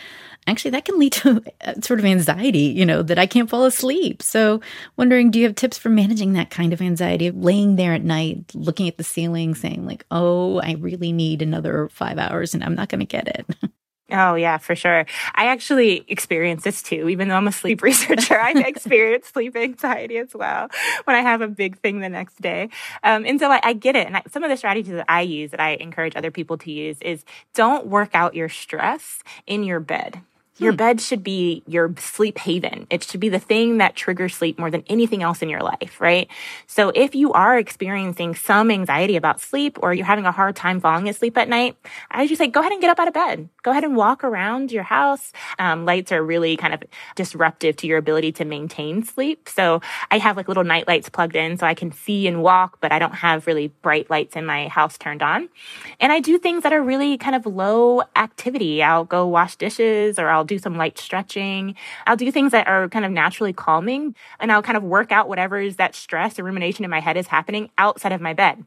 actually 0.46 0.72
that 0.72 0.84
can 0.84 0.98
lead 0.98 1.12
to 1.12 1.42
sort 1.80 2.00
of 2.00 2.04
anxiety, 2.04 2.60
you 2.60 2.84
know, 2.84 3.02
that 3.02 3.18
I 3.18 3.26
can't 3.26 3.48
fall 3.48 3.64
asleep. 3.64 4.22
So, 4.22 4.60
wondering, 4.96 5.30
do 5.30 5.38
you 5.38 5.44
have 5.46 5.54
tips 5.54 5.78
for 5.78 5.90
managing 5.90 6.32
that 6.32 6.50
kind 6.50 6.72
of 6.72 6.82
anxiety 6.82 7.28
of 7.28 7.36
laying 7.36 7.76
there 7.76 7.92
at 7.92 8.02
night, 8.02 8.44
looking 8.54 8.88
at 8.88 8.98
the 8.98 9.04
ceiling, 9.04 9.54
saying, 9.54 9.86
like, 9.86 10.04
oh, 10.10 10.58
I 10.60 10.72
really 10.72 11.12
need 11.12 11.40
another 11.40 11.88
five 11.92 12.18
hours 12.18 12.52
and 12.52 12.64
I'm 12.64 12.74
not 12.74 12.88
going 12.88 13.00
to 13.00 13.06
get 13.06 13.28
it? 13.28 13.56
Oh, 14.12 14.36
yeah, 14.36 14.58
for 14.58 14.76
sure. 14.76 15.04
I 15.34 15.46
actually 15.46 16.04
experience 16.06 16.62
this 16.62 16.80
too. 16.80 17.08
Even 17.08 17.26
though 17.26 17.34
I'm 17.34 17.48
a 17.48 17.52
sleep 17.52 17.82
researcher, 17.82 18.38
I 18.38 18.52
experience 18.52 19.26
sleep 19.26 19.56
anxiety 19.56 20.18
as 20.18 20.32
well 20.32 20.68
when 21.04 21.16
I 21.16 21.22
have 21.22 21.40
a 21.40 21.48
big 21.48 21.78
thing 21.80 22.00
the 22.00 22.08
next 22.08 22.40
day. 22.40 22.68
Um, 23.02 23.26
and 23.26 23.40
so 23.40 23.50
I, 23.50 23.60
I, 23.64 23.72
get 23.72 23.96
it. 23.96 24.06
And 24.06 24.16
I, 24.16 24.22
some 24.30 24.44
of 24.44 24.50
the 24.50 24.56
strategies 24.56 24.92
that 24.92 25.06
I 25.08 25.22
use 25.22 25.50
that 25.50 25.60
I 25.60 25.70
encourage 25.74 26.14
other 26.14 26.30
people 26.30 26.56
to 26.58 26.70
use 26.70 26.98
is 27.02 27.24
don't 27.54 27.88
work 27.88 28.10
out 28.14 28.34
your 28.34 28.48
stress 28.48 29.22
in 29.46 29.64
your 29.64 29.80
bed. 29.80 30.20
Your 30.58 30.72
hmm. 30.72 30.76
bed 30.76 31.00
should 31.00 31.22
be 31.22 31.62
your 31.66 31.94
sleep 31.98 32.38
haven. 32.38 32.86
It 32.90 33.04
should 33.04 33.20
be 33.20 33.28
the 33.28 33.38
thing 33.38 33.78
that 33.78 33.94
triggers 33.94 34.34
sleep 34.34 34.58
more 34.58 34.70
than 34.70 34.84
anything 34.88 35.22
else 35.22 35.42
in 35.42 35.48
your 35.48 35.60
life, 35.60 36.00
right? 36.00 36.28
So 36.66 36.90
if 36.94 37.14
you 37.14 37.32
are 37.32 37.58
experiencing 37.58 38.34
some 38.34 38.70
anxiety 38.70 39.16
about 39.16 39.40
sleep 39.40 39.78
or 39.82 39.92
you're 39.92 40.06
having 40.06 40.24
a 40.24 40.32
hard 40.32 40.56
time 40.56 40.80
falling 40.80 41.08
asleep 41.08 41.36
at 41.36 41.48
night, 41.48 41.76
I 42.10 42.26
just 42.26 42.38
say, 42.38 42.46
go 42.46 42.60
ahead 42.60 42.72
and 42.72 42.80
get 42.80 42.90
up 42.90 42.98
out 42.98 43.08
of 43.08 43.14
bed. 43.14 43.48
Go 43.62 43.70
ahead 43.70 43.84
and 43.84 43.96
walk 43.96 44.24
around 44.24 44.72
your 44.72 44.82
house. 44.82 45.32
Um, 45.58 45.84
lights 45.84 46.12
are 46.12 46.24
really 46.24 46.56
kind 46.56 46.72
of 46.72 46.82
disruptive 47.16 47.76
to 47.76 47.86
your 47.86 47.98
ability 47.98 48.32
to 48.32 48.44
maintain 48.44 49.04
sleep. 49.04 49.48
So 49.48 49.80
I 50.10 50.18
have 50.18 50.36
like 50.36 50.48
little 50.48 50.64
night 50.64 50.88
lights 50.88 51.08
plugged 51.08 51.36
in 51.36 51.58
so 51.58 51.66
I 51.66 51.74
can 51.74 51.92
see 51.92 52.26
and 52.26 52.42
walk, 52.42 52.78
but 52.80 52.92
I 52.92 52.98
don't 52.98 53.14
have 53.14 53.46
really 53.46 53.68
bright 53.82 54.08
lights 54.08 54.36
in 54.36 54.46
my 54.46 54.68
house 54.68 54.96
turned 54.96 55.22
on. 55.22 55.48
And 56.00 56.12
I 56.12 56.20
do 56.20 56.38
things 56.38 56.62
that 56.62 56.72
are 56.72 56.82
really 56.82 57.18
kind 57.18 57.36
of 57.36 57.44
low 57.44 58.02
activity. 58.14 58.82
I'll 58.82 59.04
go 59.04 59.26
wash 59.26 59.56
dishes 59.56 60.18
or 60.18 60.28
I'll 60.28 60.45
do 60.46 60.58
some 60.58 60.76
light 60.76 60.98
stretching. 60.98 61.74
I'll 62.06 62.16
do 62.16 62.30
things 62.32 62.52
that 62.52 62.66
are 62.68 62.88
kind 62.88 63.04
of 63.04 63.12
naturally 63.12 63.52
calming 63.52 64.14
and 64.40 64.50
I'll 64.52 64.62
kind 64.62 64.76
of 64.76 64.82
work 64.82 65.12
out 65.12 65.28
whatever 65.28 65.58
is 65.58 65.76
that 65.76 65.94
stress 65.94 66.38
or 66.38 66.44
rumination 66.44 66.84
in 66.84 66.90
my 66.90 67.00
head 67.00 67.16
is 67.16 67.26
happening 67.28 67.70
outside 67.78 68.12
of 68.12 68.20
my 68.20 68.32
bed. 68.34 68.64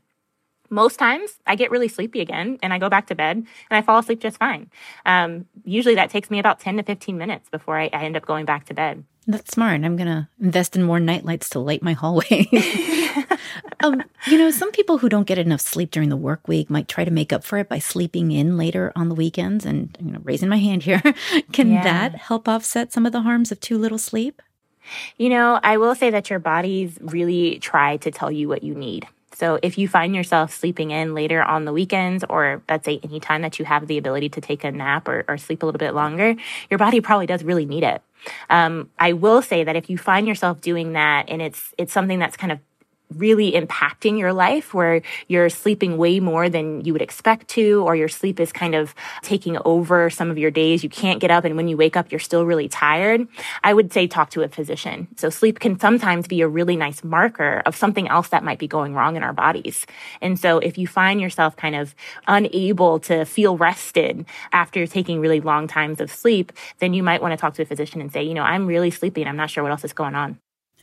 Most 0.70 1.00
times 1.00 1.40
I 1.48 1.56
get 1.56 1.72
really 1.72 1.88
sleepy 1.88 2.22
again 2.22 2.60
and 2.62 2.74
I 2.74 2.78
go 2.78 2.90
back 2.90 3.08
to 3.08 3.16
bed 3.16 3.38
and 3.38 3.48
I 3.72 3.82
fall 3.82 4.00
asleep 4.00 4.22
just 4.22 4.38
fine. 4.38 4.70
Um, 5.06 5.46
usually 5.64 5.96
that 5.96 6.10
takes 6.10 6.30
me 6.30 6.40
about 6.40 6.60
10 6.60 6.78
to 6.78 6.84
15 6.84 7.18
minutes 7.18 7.50
before 7.50 7.80
I, 7.80 7.90
I 7.94 8.06
end 8.06 8.18
up 8.18 8.26
going 8.26 8.46
back 8.46 8.66
to 8.66 8.74
bed. 8.74 9.04
That's 9.28 9.52
smart. 9.52 9.84
I'm 9.84 9.96
going 9.96 10.08
to 10.08 10.28
invest 10.42 10.76
in 10.76 10.84
more 10.84 11.00
nightlights 11.00 11.50
to 11.50 11.60
light 11.60 11.84
my 11.84 11.94
hallway. 11.94 12.48
um, 13.82 14.02
you 14.28 14.38
know, 14.38 14.52
some 14.52 14.72
people 14.72 14.98
who 14.98 15.10
don't 15.10 15.28
get 15.28 15.38
enough 15.38 15.62
sleep 15.62 15.92
during 15.92 16.10
the 16.10 16.18
work 16.18 16.48
week 16.48 16.70
might 16.70 16.88
try 16.88 17.04
to 17.04 17.12
make 17.12 17.32
up 17.32 17.44
for 17.44 17.58
it 17.58 17.70
by 17.70 17.80
sleeping 17.80 18.32
in 18.32 18.58
later 18.58 18.92
on 18.96 19.10
the 19.10 19.16
weekends. 19.16 19.66
And, 19.66 19.96
you 20.00 20.12
know, 20.12 20.20
raising 20.24 20.50
my 20.50 20.58
hand 20.58 20.84
here, 20.84 21.02
can 21.52 21.72
yeah. 21.72 21.84
that 21.84 22.16
help 22.16 22.48
offset 22.48 22.92
some 22.92 23.06
of 23.06 23.12
the 23.12 23.22
harms 23.22 23.52
of 23.52 23.60
too 23.60 23.78
little 23.78 23.98
sleep? 23.98 24.42
You 25.18 25.30
know, 25.30 25.60
I 25.62 25.78
will 25.78 25.94
say 25.94 26.10
that 26.10 26.30
your 26.30 26.40
bodies 26.40 26.98
really 27.00 27.60
try 27.60 27.98
to 27.98 28.10
tell 28.10 28.32
you 28.32 28.48
what 28.48 28.64
you 28.64 28.74
need. 28.74 29.08
So 29.40 29.58
if 29.64 29.78
you 29.78 29.88
find 29.88 30.14
yourself 30.14 30.54
sleeping 30.54 30.92
in 30.92 31.14
later 31.14 31.42
on 31.42 31.64
the 31.64 31.72
weekends, 31.72 32.26
or 32.30 32.62
let's 32.68 32.84
say 32.84 33.00
any 33.04 33.22
time 33.22 33.42
that 33.44 33.58
you 33.58 33.64
have 33.64 33.88
the 33.88 33.98
ability 33.98 34.28
to 34.30 34.42
take 34.42 34.66
a 34.66 34.72
nap 34.72 35.08
or, 35.08 35.24
or 35.30 35.38
sleep 35.38 35.64
a 35.64 35.66
little 35.66 35.80
bit 35.80 35.94
longer, 35.94 36.36
your 36.70 36.78
body 36.78 37.00
probably 37.00 37.26
does 37.26 37.44
really 37.44 37.66
need 37.66 37.84
it. 37.84 38.02
Um, 38.50 38.90
I 39.00 39.14
will 39.14 39.42
say 39.42 39.64
that 39.64 39.78
if 39.78 39.90
you 39.90 39.98
find 39.98 40.28
yourself 40.28 40.60
doing 40.60 40.92
that 40.92 41.30
and 41.30 41.42
it's 41.42 41.74
it's 41.78 41.94
something 41.94 42.20
that's 42.20 42.36
kind 42.36 42.52
of 42.52 42.60
really 43.16 43.54
impacting 43.54 44.20
your 44.20 44.34
life 44.34 44.74
where 44.74 45.02
you're 45.28 45.50
sleeping 45.50 45.98
way 45.98 46.20
more 46.20 46.50
than 46.50 46.82
you 46.86 46.94
would 46.94 47.02
expect 47.02 47.48
to, 47.50 47.84
or 47.86 47.96
your 47.96 48.08
sleep 48.08 48.40
is 48.40 48.52
kind 48.52 48.76
of 48.76 48.94
taking 49.22 49.58
over 49.66 50.10
some 50.10 50.30
of 50.30 50.38
your 50.38 50.52
days. 50.52 50.84
You 50.84 50.90
can't 50.90 51.20
get 51.20 51.32
up. 51.32 51.46
And 51.46 51.56
when 51.56 51.68
you 51.68 51.78
wake 51.78 51.98
up, 51.98 52.12
you're 52.12 52.20
still 52.20 52.46
really 52.46 52.68
tired. 52.68 53.28
I 53.64 53.74
would 53.74 53.92
say 53.92 54.08
talk 54.08 54.30
to 54.32 54.44
a 54.44 54.48
physician. 54.48 55.08
So 55.18 55.30
sleep 55.30 55.60
can 55.60 55.80
sometimes 55.80 56.28
be 56.28 56.42
a 56.42 56.48
really 56.48 56.76
nice 56.76 57.04
marker 57.04 57.62
of 57.66 57.76
something 57.76 58.08
else 58.08 58.30
that 58.30 58.44
might 58.44 58.60
be 58.60 58.68
going 58.68 58.94
wrong 58.94 59.16
in 59.16 59.24
our 59.24 59.34
bodies. 59.34 59.86
And 60.22 60.40
so 60.40 60.60
if 60.60 60.78
you 60.78 60.88
find 60.88 61.20
yourself 61.20 61.56
kind 61.56 61.76
of 61.76 61.96
unable 62.28 63.00
to 63.02 63.26
feel 63.26 63.58
rested 63.58 64.26
after 64.52 64.86
taking 64.86 65.20
really 65.20 65.42
long 65.42 65.68
times 65.68 66.00
of 66.02 66.12
sleep, 66.12 66.52
then 66.80 66.94
you 66.94 67.04
might 67.04 67.22
want 67.22 67.32
to 67.32 67.38
talk 67.38 67.56
to 67.56 67.62
a 67.62 67.66
physician 67.66 68.02
and 68.02 68.12
say, 68.12 68.24
you 68.24 68.34
know, 68.34 68.44
I'm 68.44 68.68
really 68.68 68.92
sleepy 68.92 69.22
and 69.22 69.30
I'm 69.30 69.38
not 69.38 69.50
sure 69.50 69.64
what 69.64 69.72
else 69.72 69.84
is 69.84 69.94
going 69.94 70.16
on. 70.16 70.40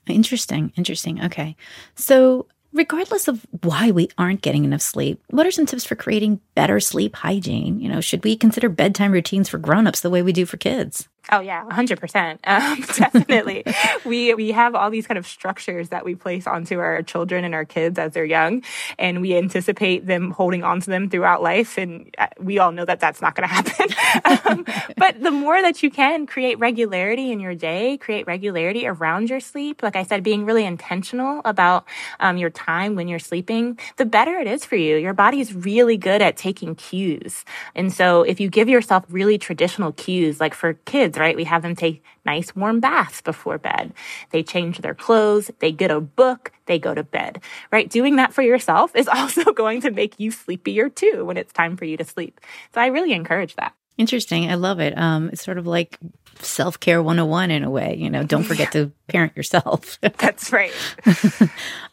Interesting. 0.07 0.73
Interesting. 0.77 1.25
Okay. 1.25 1.57
So, 1.95 2.47
regardless 2.73 3.29
of 3.29 3.47
why 3.63 3.91
we 3.91 4.09
aren't 4.19 4.43
getting 4.43 4.65
enough 4.65 4.83
sleep, 4.83 5.23
what 5.31 5.47
are 5.47 5.51
some 5.51 5.67
tips 5.67 5.85
for 5.85 5.97
creating 5.97 6.41
better 6.55 6.79
sleep 6.81 7.17
hygiene? 7.17 7.81
You 7.81 7.89
know, 7.89 8.01
should 8.01 8.23
we 8.23 8.37
consider 8.37 8.69
bedtime 8.69 9.13
routines 9.13 9.49
for 9.49 9.59
grown-ups 9.59 10.01
the 10.01 10.11
way 10.11 10.23
we 10.23 10.33
do 10.33 10.47
for 10.47 10.57
kids? 10.57 11.09
Oh 11.33 11.41
yeah, 11.41 11.65
100%. 11.65 12.39
Um, 12.47 12.81
definitely. 12.97 13.65
we 14.05 14.33
we 14.35 14.53
have 14.53 14.75
all 14.75 14.91
these 14.91 15.07
kind 15.07 15.19
of 15.19 15.27
structures 15.27 15.89
that 15.89 16.05
we 16.05 16.15
place 16.15 16.47
onto 16.47 16.79
our 16.79 17.03
children 17.03 17.45
and 17.45 17.55
our 17.55 17.65
kids 17.65 17.99
as 17.99 18.13
they're 18.13 18.25
young 18.25 18.63
and 18.99 19.21
we 19.21 19.37
anticipate 19.37 20.07
them 20.07 20.31
holding 20.31 20.63
on 20.63 20.81
to 20.81 20.91
them 20.91 21.11
throughout 21.11 21.43
life 21.43 21.77
and 21.77 22.15
uh, 22.19 22.29
we 22.39 22.59
all 22.59 22.73
know 22.73 22.85
that 22.85 23.01
that's 23.01 23.21
not 23.21 23.35
going 23.35 23.49
to 23.49 23.55
happen. 23.55 24.45
um, 24.47 24.65
but 24.97 25.21
the 25.21 25.31
more 25.31 25.61
that 25.61 25.83
you 25.83 25.91
can 25.91 26.27
create 26.27 26.59
regularity 26.59 27.33
in 27.33 27.41
your 27.41 27.55
day, 27.55 27.97
create 27.99 28.27
regularity 28.27 28.87
around 28.87 29.29
your 29.29 29.41
sleep, 29.41 29.83
like 29.83 29.97
I 29.97 30.05
said 30.05 30.23
being 30.23 30.45
really 30.45 30.65
intentional 30.65 31.43
about 31.45 31.85
um, 32.21 32.37
your 32.37 32.51
time 32.51 32.95
when 32.95 33.09
you're 33.09 33.19
sleeping, 33.19 33.79
the 33.97 34.07
better 34.07 34.37
it 34.37 34.47
is 34.47 34.65
for 34.65 34.77
you. 34.77 34.97
Your 34.97 35.15
body 35.15 35.41
is 35.41 35.53
really 35.53 35.97
good 35.97 36.23
at 36.23 36.37
taking 36.37 36.75
cues. 36.77 37.45
And 37.75 37.93
so 37.93 38.23
if 38.23 38.41
you 38.41 38.49
give 38.49 38.69
yourself 38.69 39.05
really 39.09 39.37
traditional 39.37 39.93
cues 39.93 40.41
like 40.41 40.55
for 40.55 40.75
kids 40.85 41.16
right? 41.17 41.37
We 41.37 41.45
have 41.45 41.63
them 41.63 41.77
take 41.77 42.03
nice 42.25 42.55
warm 42.55 42.81
baths 42.81 43.21
before 43.21 43.59
bed. 43.59 43.93
They 44.31 44.43
change 44.43 44.79
their 44.79 44.95
clothes, 44.95 45.51
they 45.59 45.73
get 45.73 45.91
a 45.91 46.01
book, 46.01 46.53
they 46.67 46.79
go 46.79 46.95
to 46.95 47.03
bed, 47.03 47.41
right? 47.71 47.89
Doing 47.89 48.17
that 48.17 48.33
for 48.33 48.43
yourself 48.43 48.95
is 48.95 49.09
also 49.13 49.53
going 49.53 49.81
to 49.83 49.91
make 49.91 50.19
you 50.19 50.31
sleepier 50.31 50.89
too 50.89 51.25
when 51.25 51.37
it's 51.37 51.53
time 51.53 51.77
for 51.77 51.85
you 51.85 51.97
to 51.97 52.05
sleep. 52.05 52.41
So 52.75 52.81
I 52.81 52.87
really 52.87 53.13
encourage 53.13 53.57
that. 53.57 53.75
Interesting. 53.99 54.51
I 54.51 54.57
love 54.57 54.79
it. 54.79 54.97
Um, 54.97 55.31
it's 55.33 55.43
sort 55.43 55.57
of 55.57 55.67
like 55.67 55.99
self 56.41 56.79
care 56.79 57.03
101 57.03 57.51
in 57.51 57.65
a 57.65 57.71
way. 57.71 57.97
You 57.99 58.11
know, 58.11 58.25
don't 58.25 58.43
forget 58.43 58.73
to 58.73 58.93
parent 59.09 59.35
yourself. 59.37 59.99
That's 60.19 60.53
right. 60.53 60.73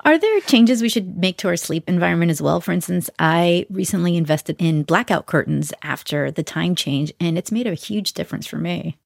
Are 0.03 0.17
there 0.17 0.39
changes 0.41 0.81
we 0.81 0.89
should 0.89 1.17
make 1.17 1.37
to 1.37 1.47
our 1.47 1.55
sleep 1.55 1.87
environment 1.87 2.31
as 2.31 2.41
well? 2.41 2.59
For 2.59 2.73
instance, 2.73 3.09
I 3.19 3.65
recently 3.69 4.17
invested 4.17 4.57
in 4.59 4.83
blackout 4.83 5.27
curtains 5.27 5.71
after 5.81 6.29
the 6.29 6.43
time 6.43 6.75
change, 6.75 7.13
and 7.21 7.37
it's 7.37 7.51
made 7.51 7.67
a 7.67 7.73
huge 7.73 8.13
difference 8.13 8.47
for 8.47 8.57
me. 8.57 8.97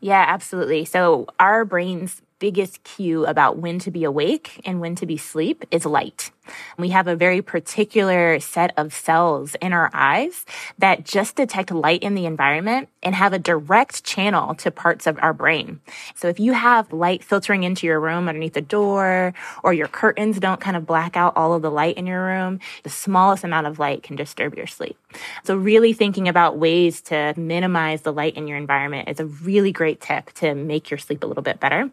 Yeah, 0.00 0.24
absolutely. 0.28 0.84
So 0.84 1.26
our 1.38 1.64
brains 1.64 2.22
biggest 2.38 2.82
cue 2.84 3.26
about 3.26 3.58
when 3.58 3.78
to 3.78 3.90
be 3.90 4.04
awake 4.04 4.60
and 4.64 4.80
when 4.80 4.94
to 4.96 5.06
be 5.06 5.16
sleep 5.16 5.64
is 5.70 5.84
light. 5.84 6.30
We 6.76 6.90
have 6.90 7.06
a 7.06 7.16
very 7.16 7.40
particular 7.40 8.38
set 8.40 8.72
of 8.76 8.92
cells 8.92 9.54
in 9.62 9.72
our 9.72 9.90
eyes 9.94 10.44
that 10.78 11.04
just 11.04 11.36
detect 11.36 11.70
light 11.70 12.02
in 12.02 12.14
the 12.14 12.26
environment 12.26 12.88
and 13.02 13.14
have 13.14 13.32
a 13.32 13.38
direct 13.38 14.04
channel 14.04 14.54
to 14.56 14.70
parts 14.70 15.06
of 15.06 15.18
our 15.22 15.32
brain. 15.32 15.80
So 16.14 16.28
if 16.28 16.38
you 16.38 16.52
have 16.52 16.92
light 16.92 17.24
filtering 17.24 17.62
into 17.62 17.86
your 17.86 18.00
room 18.00 18.28
underneath 18.28 18.54
the 18.54 18.60
door 18.60 19.32
or 19.62 19.72
your 19.72 19.88
curtains 19.88 20.38
don't 20.38 20.60
kind 20.60 20.76
of 20.76 20.86
black 20.86 21.16
out 21.16 21.36
all 21.36 21.54
of 21.54 21.62
the 21.62 21.70
light 21.70 21.96
in 21.96 22.06
your 22.06 22.24
room, 22.24 22.60
the 22.82 22.90
smallest 22.90 23.44
amount 23.44 23.66
of 23.66 23.78
light 23.78 24.02
can 24.02 24.16
disturb 24.16 24.54
your 24.54 24.66
sleep. 24.66 24.98
So 25.44 25.56
really 25.56 25.92
thinking 25.92 26.28
about 26.28 26.58
ways 26.58 27.00
to 27.02 27.32
minimize 27.36 28.02
the 28.02 28.12
light 28.12 28.36
in 28.36 28.48
your 28.48 28.58
environment 28.58 29.08
is 29.08 29.20
a 29.20 29.26
really 29.26 29.72
great 29.72 30.00
tip 30.00 30.32
to 30.34 30.54
make 30.54 30.90
your 30.90 30.98
sleep 30.98 31.22
a 31.22 31.26
little 31.26 31.42
bit 31.42 31.60
better. 31.60 31.90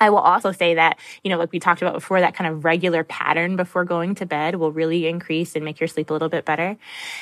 I 0.00 0.10
will 0.10 0.18
also 0.18 0.52
say 0.52 0.74
that, 0.74 0.98
you 1.22 1.30
know, 1.30 1.38
like 1.38 1.52
we 1.52 1.60
talked 1.60 1.82
about 1.82 1.94
before, 1.94 2.20
that 2.20 2.34
kind 2.34 2.50
of 2.50 2.64
regular 2.64 3.04
pattern 3.04 3.56
before 3.56 3.84
going 3.84 4.14
to 4.16 4.26
bed 4.26 4.56
will 4.56 4.72
really 4.72 5.06
increase 5.06 5.54
and 5.54 5.64
make 5.64 5.80
your 5.80 5.88
sleep 5.88 6.10
a 6.10 6.12
little 6.12 6.28
bit 6.28 6.44
better. 6.44 6.76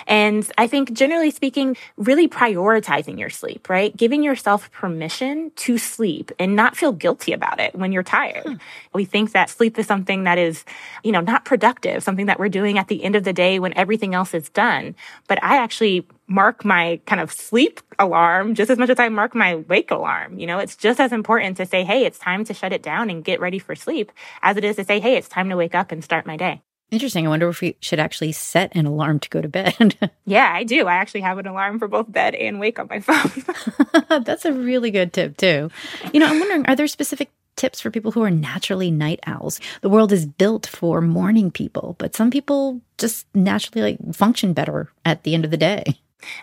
And 0.06 0.50
I 0.58 0.66
think 0.66 0.92
generally 0.92 1.30
speaking, 1.30 1.76
really 1.96 2.28
prioritizing 2.28 3.18
your 3.18 3.30
sleep, 3.30 3.68
right? 3.68 3.96
Giving 3.96 4.22
yourself 4.22 4.70
permission 4.72 5.52
to 5.56 5.78
sleep 5.78 6.32
and 6.38 6.56
not 6.56 6.76
feel 6.76 6.92
guilty 6.92 7.32
about 7.32 7.60
it 7.60 7.74
when 7.74 7.92
you're 7.92 8.02
tired. 8.02 8.44
Hmm. 8.44 8.54
We 8.92 9.04
think 9.04 9.32
that 9.32 9.50
sleep 9.50 9.78
is 9.78 9.86
something 9.86 10.24
that 10.24 10.38
is, 10.38 10.64
you 11.02 11.12
know, 11.12 11.20
not 11.20 11.44
productive, 11.44 12.02
something 12.02 12.26
that 12.26 12.38
we're 12.38 12.48
doing 12.48 12.78
at 12.78 12.88
the 12.88 13.04
end 13.04 13.16
of 13.16 13.24
the 13.24 13.32
day 13.32 13.58
when 13.58 13.76
everything 13.76 14.14
else 14.14 14.34
is 14.34 14.48
done. 14.48 14.94
But 15.28 15.42
I 15.42 15.56
actually 15.56 16.06
mark 16.26 16.64
my 16.64 17.00
kind 17.06 17.20
of 17.20 17.32
sleep 17.32 17.80
alarm 17.98 18.54
just 18.54 18.70
as 18.70 18.78
much 18.78 18.90
as 18.90 18.98
I 18.98 19.08
mark 19.08 19.34
my 19.34 19.56
wake 19.56 19.90
alarm. 19.90 20.38
You 20.38 20.46
know, 20.46 20.58
it's 20.58 20.76
just 20.76 21.00
as 21.00 21.12
important 21.12 21.56
to 21.58 21.66
say, 21.66 21.84
hey, 21.84 22.04
it's 22.04 22.18
time 22.18 22.44
to 22.44 22.54
shut 22.54 22.72
it 22.72 22.82
down 22.82 23.10
and 23.10 23.24
get 23.24 23.40
ready 23.40 23.58
for 23.58 23.74
sleep 23.74 24.12
as 24.42 24.56
it 24.56 24.64
is 24.64 24.76
to 24.76 24.84
say, 24.84 25.00
hey, 25.00 25.16
it's 25.16 25.28
time 25.28 25.50
to 25.50 25.56
wake 25.56 25.74
up 25.74 25.92
and 25.92 26.02
start 26.02 26.26
my 26.26 26.36
day. 26.36 26.62
Interesting. 26.90 27.26
I 27.26 27.30
wonder 27.30 27.48
if 27.48 27.60
we 27.60 27.76
should 27.80 27.98
actually 27.98 28.32
set 28.32 28.74
an 28.76 28.86
alarm 28.86 29.18
to 29.20 29.28
go 29.28 29.40
to 29.40 29.48
bed. 29.48 29.96
yeah, 30.26 30.52
I 30.54 30.64
do. 30.64 30.86
I 30.86 30.94
actually 30.94 31.22
have 31.22 31.38
an 31.38 31.46
alarm 31.46 31.78
for 31.78 31.88
both 31.88 32.10
bed 32.10 32.34
and 32.34 32.60
wake 32.60 32.78
on 32.78 32.88
my 32.88 33.00
phone. 33.00 33.42
That's 34.24 34.44
a 34.44 34.52
really 34.52 34.90
good 34.90 35.12
tip, 35.12 35.36
too. 35.36 35.70
You 36.12 36.20
know, 36.20 36.26
I'm 36.26 36.38
wondering 36.38 36.66
are 36.66 36.76
there 36.76 36.86
specific 36.86 37.30
tips 37.56 37.80
for 37.80 37.90
people 37.90 38.12
who 38.12 38.22
are 38.22 38.30
naturally 38.30 38.90
night 38.90 39.20
owls. 39.26 39.60
The 39.80 39.88
world 39.88 40.12
is 40.12 40.26
built 40.26 40.66
for 40.66 41.00
morning 41.00 41.50
people, 41.50 41.96
but 41.98 42.14
some 42.14 42.30
people 42.30 42.80
just 42.98 43.26
naturally 43.34 43.82
like 43.82 44.14
function 44.14 44.52
better 44.52 44.90
at 45.04 45.22
the 45.22 45.34
end 45.34 45.44
of 45.44 45.50
the 45.50 45.56
day. 45.56 46.00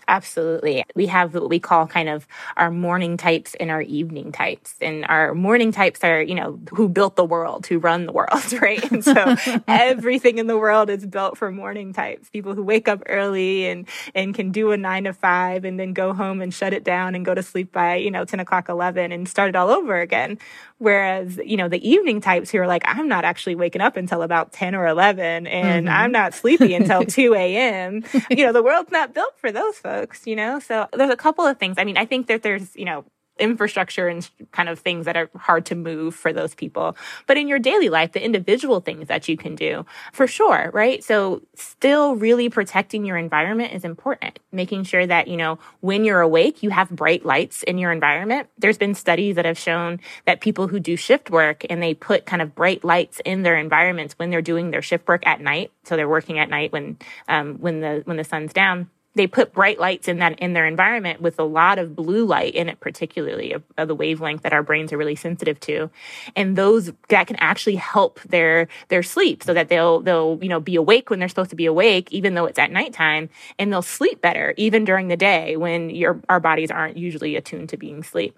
Absolutely. 0.07 0.83
We 0.95 1.07
have 1.07 1.33
what 1.33 1.50
we 1.50 1.59
call 1.59 1.88
kind 1.88 2.09
of 2.09 2.27
our 2.57 2.71
morning 2.71 3.17
types 3.17 3.55
and 3.59 3.69
our 3.69 3.81
evening 3.81 4.31
types. 4.31 4.75
And 4.81 5.05
our 5.05 5.33
morning 5.33 5.71
types 5.71 6.03
are, 6.03 6.21
you 6.21 6.35
know, 6.35 6.59
who 6.71 6.89
built 6.89 7.15
the 7.15 7.25
world, 7.25 7.65
who 7.67 7.79
run 7.79 8.05
the 8.05 8.11
world, 8.11 8.53
right? 8.61 8.91
And 8.91 9.03
so 9.03 9.35
everything 9.67 10.38
in 10.38 10.47
the 10.47 10.57
world 10.57 10.89
is 10.89 11.05
built 11.05 11.38
for 11.38 11.51
morning 11.51 11.93
types. 11.93 12.29
People 12.29 12.56
who 12.56 12.63
wake 12.63 12.88
up 12.88 13.03
early 13.08 13.67
and, 13.67 13.88
and 14.15 14.34
can 14.34 14.51
do 14.51 14.71
a 14.71 14.77
nine 14.77 15.06
to 15.06 15.13
five 15.13 15.65
and 15.65 15.79
then 15.79 15.93
go 15.93 16.13
home 16.13 16.41
and 16.41 16.53
shut 16.53 16.73
it 16.73 16.84
down 16.84 17.15
and 17.15 17.25
go 17.25 17.34
to 17.34 17.43
sleep 17.43 17.71
by, 17.71 17.95
you 17.95 18.12
know, 18.12 18.25
10 18.25 18.39
o'clock, 18.39 18.69
11 18.69 19.12
and 19.12 19.27
start 19.27 19.49
it 19.49 19.56
all 19.56 19.69
over 19.69 19.99
again. 19.99 20.39
Whereas, 20.82 21.39
you 21.45 21.58
know, 21.58 21.69
the 21.69 21.88
evening 21.88 22.21
types 22.21 22.49
who 22.49 22.58
are 22.58 22.65
like, 22.65 22.82
I'm 22.86 23.08
not 23.08 23.23
actually 23.23 23.53
waking 23.53 23.82
up 23.82 23.97
until 23.97 24.23
about 24.23 24.51
10 24.51 24.73
or 24.73 24.88
11 24.88 25.45
and 25.45 25.86
mm-hmm. 25.86 25.95
I'm 25.95 26.12
not 26.12 26.34
sleepy 26.34 26.73
until 26.73 27.06
2 27.06 27.36
a.m. 27.36 28.03
you 28.32 28.45
know, 28.45 28.51
the 28.51 28.63
world's 28.63 28.91
not 28.91 29.13
built 29.13 29.38
for 29.38 29.51
those 29.51 29.70
folks, 29.71 30.27
you 30.27 30.36
know? 30.36 30.60
So 30.60 30.88
there's 30.93 31.10
a 31.10 31.17
couple 31.17 31.45
of 31.45 31.57
things. 31.57 31.75
I 31.77 31.84
mean, 31.84 31.97
I 31.97 32.05
think 32.05 32.27
that 32.27 32.43
there's, 32.43 32.75
you 32.75 32.86
know, 32.86 33.05
infrastructure 33.41 34.07
and 34.07 34.29
kind 34.51 34.69
of 34.69 34.79
things 34.79 35.05
that 35.05 35.17
are 35.17 35.29
hard 35.36 35.65
to 35.65 35.75
move 35.75 36.13
for 36.13 36.31
those 36.31 36.53
people. 36.53 36.95
But 37.27 37.38
in 37.38 37.47
your 37.47 37.60
daily 37.60 37.89
life, 37.89 38.12
the 38.12 38.23
individual 38.23 38.79
things 38.79 39.07
that 39.07 39.27
you 39.27 39.36
can 39.36 39.55
do, 39.55 39.86
for 40.13 40.27
sure, 40.27 40.69
right? 40.73 41.03
So 41.03 41.41
still 41.55 42.15
really 42.15 42.49
protecting 42.49 43.03
your 43.03 43.17
environment 43.17 43.73
is 43.73 43.84
important. 43.84 44.39
Making 44.51 44.84
sure 44.84 45.05
that, 45.07 45.27
you 45.27 45.38
know, 45.38 45.57
when 45.79 46.05
you're 46.05 46.21
awake, 46.21 46.62
you 46.62 46.69
have 46.69 46.89
bright 46.89 47.25
lights 47.25 47.63
in 47.63 47.77
your 47.77 47.91
environment. 47.91 48.47
There's 48.57 48.77
been 48.77 48.93
studies 48.93 49.36
that 49.36 49.45
have 49.45 49.57
shown 49.57 49.99
that 50.25 50.41
people 50.41 50.67
who 50.67 50.79
do 50.79 50.95
shift 50.95 51.31
work 51.31 51.65
and 51.69 51.81
they 51.81 51.93
put 51.93 52.25
kind 52.25 52.41
of 52.41 52.53
bright 52.53 52.84
lights 52.84 53.21
in 53.25 53.41
their 53.41 53.57
environments 53.57 54.13
when 54.19 54.29
they're 54.29 54.41
doing 54.41 54.71
their 54.71 54.84
shift 54.84 55.07
work 55.07 55.25
at 55.25 55.41
night. 55.41 55.71
So 55.84 55.95
they're 55.95 56.07
working 56.07 56.38
at 56.38 56.49
night 56.49 56.71
when, 56.71 56.97
um, 57.27 57.55
when 57.55 57.81
the, 57.81 58.01
when 58.05 58.17
the 58.17 58.23
sun's 58.23 58.53
down 58.53 58.89
they 59.15 59.28
put 59.28 59.54
bright 59.54 59.80
lights 59.80 60.08
in 60.08 60.19
that 60.19 60.39
in 60.39 60.54
their 60.54 60.65
environment 60.65 61.21
with 61.21 61.39
a 61.39 61.43
lot 61.43 61.80
of 61.80 61.95
blue 61.95 62.26
light 62.26 62.56
in 62.56 62.69
it 62.69 62.80
particularly 62.80 63.52
of, 63.54 63.63
of, 63.78 63.88
the 63.88 63.95
wavelength 63.95 64.43
that 64.43 64.54
our 64.54 64.63
brains 64.63 64.93
are 64.93 64.97
really 64.97 65.15
sensitive 65.15 65.60
to. 65.60 65.89
And 66.36 66.56
those 66.56 66.91
that 67.10 67.28
can 67.28 67.36
actually 67.38 67.76
help 67.76 68.21
their 68.21 68.67
their 68.88 69.04
sleep 69.04 69.43
so 69.43 69.54
that 69.54 69.69
they'll 69.69 70.02
they'll 70.02 70.39
you 70.41 70.50
know 70.50 70.60
be 70.60 70.76
awake 70.76 71.10
when 71.10 71.19
they're 71.19 71.30
supposed 71.30 71.50
to 71.50 71.56
be 71.56 71.65
awake 71.65 72.12
even 72.12 72.36
though 72.36 72.45
it's 72.45 72.60
at 72.60 72.71
nighttime 72.71 73.30
and 73.60 73.71
they'll 73.71 73.82
sleep 73.82 74.21
better 74.21 74.54
even 74.58 74.86
during 74.86 75.08
the 75.08 75.17
day 75.17 75.58
when 75.58 75.89
your 75.89 76.21
our 76.30 76.39
bodies 76.39 76.71
aren't 76.71 76.97
usually 76.97 77.36
attuned 77.36 77.69
to 77.69 77.78
being 77.78 78.04
sleep 78.04 78.38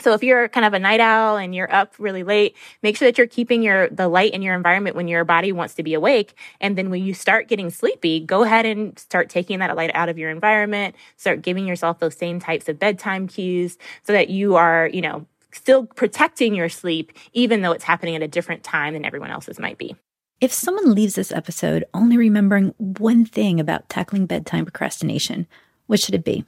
so 0.00 0.12
if 0.12 0.22
you're 0.22 0.48
kind 0.48 0.66
of 0.66 0.72
a 0.72 0.78
night 0.78 1.00
owl 1.00 1.36
and 1.36 1.54
you're 1.54 1.72
up 1.72 1.94
really 1.98 2.22
late, 2.22 2.56
make 2.82 2.96
sure 2.96 3.08
that 3.08 3.18
you're 3.18 3.26
keeping 3.26 3.62
your 3.62 3.88
the 3.88 4.08
light 4.08 4.32
in 4.32 4.42
your 4.42 4.54
environment 4.54 4.96
when 4.96 5.08
your 5.08 5.24
body 5.24 5.52
wants 5.52 5.74
to 5.74 5.82
be 5.82 5.94
awake. 5.94 6.34
And 6.60 6.76
then 6.76 6.90
when 6.90 7.04
you 7.04 7.14
start 7.14 7.48
getting 7.48 7.70
sleepy, 7.70 8.20
go 8.20 8.42
ahead 8.42 8.66
and 8.66 8.98
start 8.98 9.28
taking 9.28 9.58
that 9.60 9.74
light 9.76 9.90
out 9.94 10.08
of 10.08 10.18
your 10.18 10.30
environment. 10.30 10.94
Start 11.16 11.42
giving 11.42 11.66
yourself 11.66 11.98
those 11.98 12.16
same 12.16 12.40
types 12.40 12.68
of 12.68 12.78
bedtime 12.78 13.28
cues 13.28 13.78
so 14.02 14.12
that 14.12 14.30
you 14.30 14.56
are, 14.56 14.88
you 14.92 15.00
know, 15.00 15.26
still 15.52 15.86
protecting 15.86 16.54
your 16.54 16.68
sleep, 16.68 17.12
even 17.32 17.62
though 17.62 17.72
it's 17.72 17.84
happening 17.84 18.16
at 18.16 18.22
a 18.22 18.28
different 18.28 18.62
time 18.62 18.94
than 18.94 19.04
everyone 19.04 19.30
else's 19.30 19.58
might 19.58 19.78
be. 19.78 19.96
If 20.40 20.52
someone 20.52 20.94
leaves 20.94 21.16
this 21.16 21.32
episode 21.32 21.84
only 21.92 22.16
remembering 22.16 22.74
one 22.78 23.26
thing 23.26 23.60
about 23.60 23.88
tackling 23.88 24.26
bedtime 24.26 24.64
procrastination, 24.64 25.46
what 25.86 26.00
should 26.00 26.14
it 26.14 26.24
be? 26.24 26.44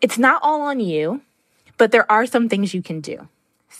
It's 0.00 0.18
not 0.18 0.40
all 0.42 0.62
on 0.62 0.80
you 0.80 1.20
but 1.78 1.92
there 1.92 2.10
are 2.10 2.26
some 2.26 2.48
things 2.48 2.74
you 2.74 2.82
can 2.82 3.00
do. 3.00 3.28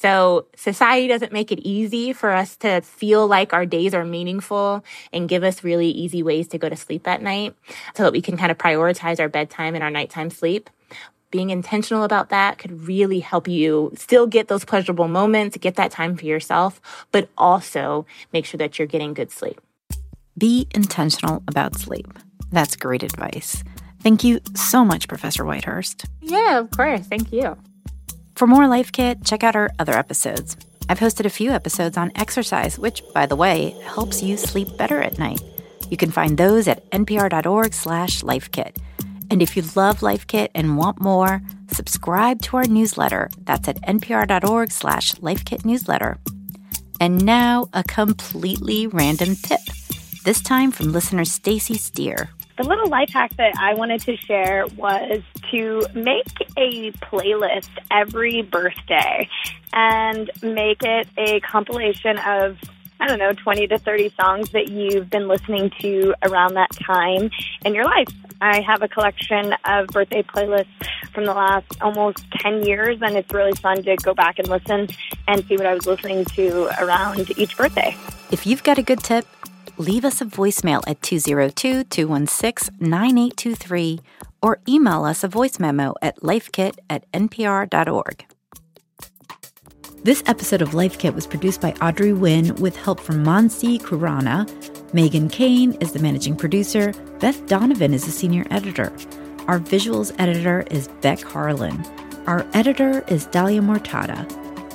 So 0.03 0.47
society 0.57 1.07
doesn't 1.07 1.33
make 1.33 1.53
it 1.53 1.61
easy 1.61 2.13
for 2.13 2.31
us 2.31 2.57
to 2.57 2.81
feel 2.81 3.27
like 3.27 3.53
our 3.53 3.67
days 3.67 3.95
are 3.95 4.05
meaningful 4.05 4.85
and 5.13 5.29
give 5.29 5.45
us 5.45 5.63
really 5.63 5.91
easy 5.91 6.23
ways 6.23 6.49
to 6.49 6.59
go 6.59 6.69
to 6.69 6.77
sleep 6.77 7.07
at 7.07 7.23
night 7.23 7.55
so 7.95 8.03
that 8.03 8.13
we 8.13 8.21
can 8.21 8.37
kind 8.37 8.51
of 8.51 8.59
prioritize 8.59 9.21
our 9.21 9.29
bedtime 9.29 9.75
and 9.75 9.85
our 9.85 9.91
nighttime 9.91 10.31
sleep. 10.31 10.71
Being 11.31 11.51
intentional 11.51 12.03
about 12.05 12.31
that 12.31 12.59
could 12.59 12.87
really 12.87 13.21
help 13.21 13.47
you 13.47 13.93
still 13.95 14.27
get 14.27 14.49
those 14.49 14.65
pleasurable 14.65 15.09
moments, 15.09 15.57
get 15.59 15.77
that 15.77 15.91
time 15.91 16.17
for 16.17 16.27
yourself, 16.27 16.81
but 17.11 17.29
also 17.39 18.05
make 18.33 18.45
sure 18.45 18.59
that 18.59 18.79
you're 18.79 18.89
getting 18.89 19.15
good 19.15 19.31
sleep. 19.31 19.61
Be 20.37 20.67
intentional 20.75 21.43
about 21.47 21.79
sleep. 21.79 22.07
That's 22.51 22.77
great 22.77 23.03
advice. 23.03 23.63
Thank 24.01 24.25
you 24.25 24.41
so 24.55 24.85
much, 24.85 25.07
Professor 25.07 25.45
Whitehurst. 25.45 26.07
Yeah, 26.21 26.59
of 26.59 26.71
course. 26.71 27.07
Thank 27.07 27.33
you. 27.33 27.57
For 28.43 28.49
more 28.49 28.67
Life 28.67 28.91
Kit, 28.91 29.25
check 29.25 29.45
out 29.45 29.55
our 29.55 29.71
other 29.79 29.93
episodes. 29.93 30.57
I've 30.89 30.99
hosted 30.99 31.27
a 31.27 31.31
few 31.31 31.53
episodes 31.53 31.97
on 31.97 32.11
exercise, 32.17 32.77
which, 32.77 33.01
by 33.15 33.25
the 33.25 33.37
way, 33.37 33.77
helps 33.85 34.21
you 34.21 34.37
sleep 34.37 34.77
better 34.77 35.01
at 35.01 35.17
night. 35.17 35.41
You 35.91 35.97
can 35.97 36.11
find 36.11 36.37
those 36.37 36.67
at 36.67 36.91
npr.org 36.91 37.73
slash 37.73 38.23
lifekit. 38.23 38.79
And 39.31 39.43
if 39.43 39.57
you 39.57 39.63
love 39.77 40.03
Life 40.03 40.27
Kit 40.27 40.51
and 40.57 40.77
want 40.77 41.01
more, 41.01 41.41
subscribe 41.71 42.43
to 42.43 42.57
our 42.57 42.65
newsletter. 42.65 43.31
That's 43.45 43.69
at 43.69 43.81
npr.org 43.83 44.73
slash 44.73 45.15
lifekitnewsletter. 45.15 46.19
And 46.99 47.25
now 47.25 47.69
a 47.73 47.85
completely 47.85 48.89
random 48.89 49.37
tip, 49.37 49.61
this 50.25 50.43
time 50.43 50.73
from 50.73 50.91
listener 50.91 51.25
Stacy 51.25 51.75
Steer. 51.75 52.29
The 52.63 52.69
little 52.69 52.89
life 52.89 53.11
hack 53.13 53.37
that 53.39 53.55
I 53.59 53.75
wanted 53.75 54.03
to 54.03 54.17
share 54.17 54.67
was 54.77 55.21
to 55.51 55.85
make 55.95 56.33
a 56.57 56.93
playlist 56.93 57.71
every 57.91 58.43
birthday 58.43 59.29
and 59.73 60.31
make 60.45 60.81
it 60.85 61.09
a 61.19 61.41
compilation 61.41 62.19
of 62.19 62.59
I 63.01 63.09
don't 63.09 63.19
know, 63.19 63.33
20 63.33 63.67
to 63.67 63.79
30 63.79 64.11
songs 64.11 64.51
that 64.51 64.69
you've 64.69 65.11
been 65.11 65.27
listening 65.27 65.73
to 65.81 66.15
around 66.23 66.55
that 66.55 66.71
time 66.87 67.33
in 67.65 67.75
your 67.75 67.85
life. 67.85 68.07
I 68.41 68.61
have 68.61 68.81
a 68.83 68.87
collection 68.87 69.57
of 69.65 69.89
birthday 69.89 70.23
playlists 70.23 70.67
from 71.13 71.25
the 71.25 71.35
last 71.35 71.67
almost 71.81 72.25
10 72.43 72.63
years, 72.63 72.99
and 73.03 73.17
it's 73.17 73.33
really 73.35 73.57
fun 73.57 73.83
to 73.83 73.97
go 73.97 74.15
back 74.15 74.39
and 74.39 74.47
listen 74.47 74.87
and 75.27 75.45
see 75.47 75.57
what 75.57 75.67
I 75.67 75.75
was 75.75 75.85
listening 75.85 76.25
to 76.27 76.71
around 76.81 77.37
each 77.37 77.57
birthday. 77.57 77.97
If 78.31 78.47
you've 78.47 78.63
got 78.63 78.79
a 78.79 78.83
good 78.83 79.01
tip, 79.01 79.27
leave 79.83 80.05
us 80.05 80.21
a 80.21 80.25
voicemail 80.25 80.83
at 80.87 81.03
202 81.03 81.85
216 81.85 82.77
9823 82.79 84.01
or 84.41 84.61
email 84.69 85.05
us 85.05 85.25
a 85.25 85.29
voice 85.29 85.59
memo 85.59 85.95
at 86.01 86.17
lifekit 86.21 86.79
at 86.89 87.11
npr.org. 87.13 88.25
This 90.05 90.23
episode 90.27 90.63
of 90.63 90.75
Life 90.75 90.99
Kit 90.99 91.15
was 91.15 91.27
produced 91.27 91.61
by 91.61 91.73
Audrey 91.81 92.11
Nguyen 92.11 92.59
with 92.59 92.77
help 92.77 92.99
from 92.99 93.25
Mansi 93.25 93.81
Khurana. 93.81 94.49
Megan 94.93 95.29
Kane 95.29 95.75
is 95.75 95.93
the 95.93 96.01
managing 96.01 96.37
producer. 96.37 96.93
Beth 97.21 97.47
Donovan 97.47 97.95
is 97.95 98.05
the 98.05 98.11
senior 98.11 98.45
editor. 98.51 98.93
Our 99.47 99.61
visuals 99.61 100.15
editor 100.19 100.65
is 100.71 100.89
Beck 101.01 101.21
Harlan. 101.21 101.85
Our 102.27 102.47
editor 102.53 103.05
is 103.09 103.27
Dahlia 103.27 103.61
Mortada. 103.61 104.29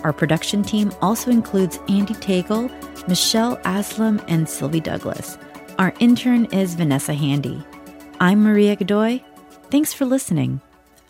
Our 0.04 0.14
production 0.14 0.64
team 0.64 0.92
also 1.02 1.32
includes 1.32 1.80
Andy 1.90 2.14
Tagle, 2.14 2.70
Michelle 3.08 3.58
Aslam, 3.58 4.24
and 4.28 4.50
Sylvie 4.50 4.82
Douglas. 4.82 5.38
Our 5.80 5.94
intern 6.00 6.46
is 6.46 6.76
Vanessa 6.76 7.14
Handy. 7.14 7.64
I'm 8.20 8.44
Maria 8.44 8.76
Godoy. 8.76 9.22
Thanks 9.72 9.94
for 9.94 10.06
listening. 10.06 10.60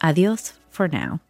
Adios 0.01 0.53
for 0.69 0.87
now. 0.87 1.21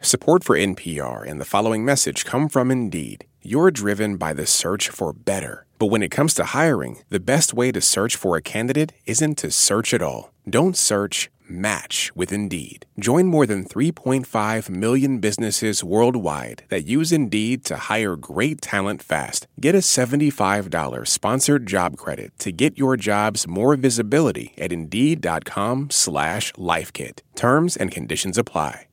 Support 0.00 0.44
for 0.44 0.56
NPR 0.56 1.26
and 1.26 1.40
the 1.40 1.46
following 1.46 1.84
message 1.84 2.24
come 2.24 2.48
from 2.48 2.70
Indeed. 2.70 3.24
You're 3.40 3.70
driven 3.70 4.16
by 4.18 4.34
the 4.34 4.46
search 4.46 4.88
for 4.88 5.12
better. 5.12 5.64
But 5.78 5.86
when 5.86 6.02
it 6.02 6.10
comes 6.10 6.34
to 6.34 6.44
hiring, 6.44 6.98
the 7.08 7.18
best 7.18 7.54
way 7.54 7.72
to 7.72 7.80
search 7.80 8.14
for 8.14 8.36
a 8.36 8.42
candidate 8.42 8.92
isn't 9.06 9.38
to 9.38 9.50
search 9.50 9.94
at 9.94 10.02
all. 10.02 10.32
Don't 10.48 10.76
search, 10.76 11.30
match 11.48 12.10
with 12.14 12.30
Indeed. 12.32 12.84
Join 12.98 13.26
more 13.26 13.46
than 13.46 13.64
3.5 13.64 14.68
million 14.68 15.20
businesses 15.20 15.82
worldwide 15.82 16.64
that 16.68 16.84
use 16.84 17.12
Indeed 17.12 17.64
to 17.64 17.76
hire 17.88 18.16
great 18.16 18.60
talent 18.60 19.02
fast. 19.02 19.46
Get 19.58 19.74
a 19.74 19.78
$75 19.78 21.06
sponsored 21.08 21.66
job 21.66 21.96
credit 21.96 22.38
to 22.40 22.52
get 22.52 22.76
your 22.76 22.98
jobs 22.98 23.46
more 23.46 23.74
visibility 23.76 24.52
at 24.58 24.72
Indeed.com 24.72 25.88
slash 25.88 26.52
LifeKit. 26.52 27.20
Terms 27.34 27.78
and 27.78 27.90
conditions 27.90 28.36
apply. 28.36 28.88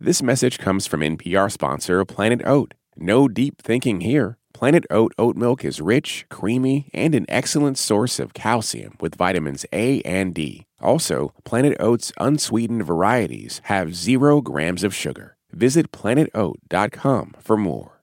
This 0.00 0.22
message 0.22 0.58
comes 0.58 0.88
from 0.88 1.00
NPR 1.00 1.50
sponsor 1.50 2.04
Planet 2.04 2.42
Oat. 2.44 2.74
No 2.96 3.28
deep 3.28 3.62
thinking 3.62 4.00
here. 4.00 4.36
Planet 4.54 4.84
Oat 4.88 5.12
oat 5.18 5.36
milk 5.36 5.64
is 5.64 5.80
rich, 5.80 6.24
creamy, 6.30 6.88
and 6.94 7.14
an 7.14 7.26
excellent 7.28 7.76
source 7.76 8.20
of 8.20 8.34
calcium 8.34 8.96
with 9.00 9.16
vitamins 9.16 9.66
A 9.72 10.00
and 10.02 10.32
D. 10.32 10.66
Also, 10.80 11.34
Planet 11.44 11.76
Oat's 11.80 12.12
unsweetened 12.18 12.84
varieties 12.84 13.60
have 13.64 13.96
zero 13.96 14.40
grams 14.40 14.84
of 14.84 14.94
sugar. 14.94 15.36
Visit 15.52 15.90
planetoat.com 15.90 17.34
for 17.40 17.56
more. 17.56 18.00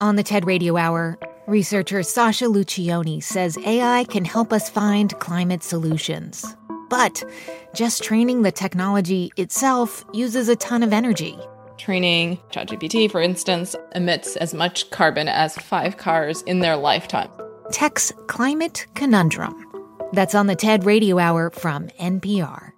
On 0.00 0.16
the 0.16 0.22
TED 0.22 0.46
Radio 0.46 0.76
Hour, 0.76 1.18
researcher 1.46 2.02
Sasha 2.02 2.46
Luccioni 2.46 3.22
says 3.22 3.58
AI 3.64 4.04
can 4.04 4.24
help 4.24 4.52
us 4.52 4.70
find 4.70 5.18
climate 5.20 5.62
solutions. 5.62 6.56
But 6.88 7.22
just 7.74 8.02
training 8.02 8.42
the 8.42 8.52
technology 8.52 9.32
itself 9.36 10.04
uses 10.12 10.48
a 10.48 10.56
ton 10.56 10.82
of 10.82 10.92
energy. 10.92 11.38
Training 11.78 12.38
ChatGPT, 12.50 13.10
for 13.10 13.20
instance, 13.20 13.74
emits 13.94 14.36
as 14.36 14.54
much 14.54 14.90
carbon 14.90 15.28
as 15.28 15.56
five 15.56 15.96
cars 15.96 16.42
in 16.42 16.60
their 16.60 16.76
lifetime. 16.76 17.30
Tech's 17.72 18.12
Climate 18.26 18.86
Conundrum. 18.94 19.54
That's 20.12 20.34
on 20.34 20.46
the 20.46 20.54
TED 20.54 20.84
Radio 20.84 21.18
Hour 21.18 21.50
from 21.50 21.88
NPR. 22.00 22.73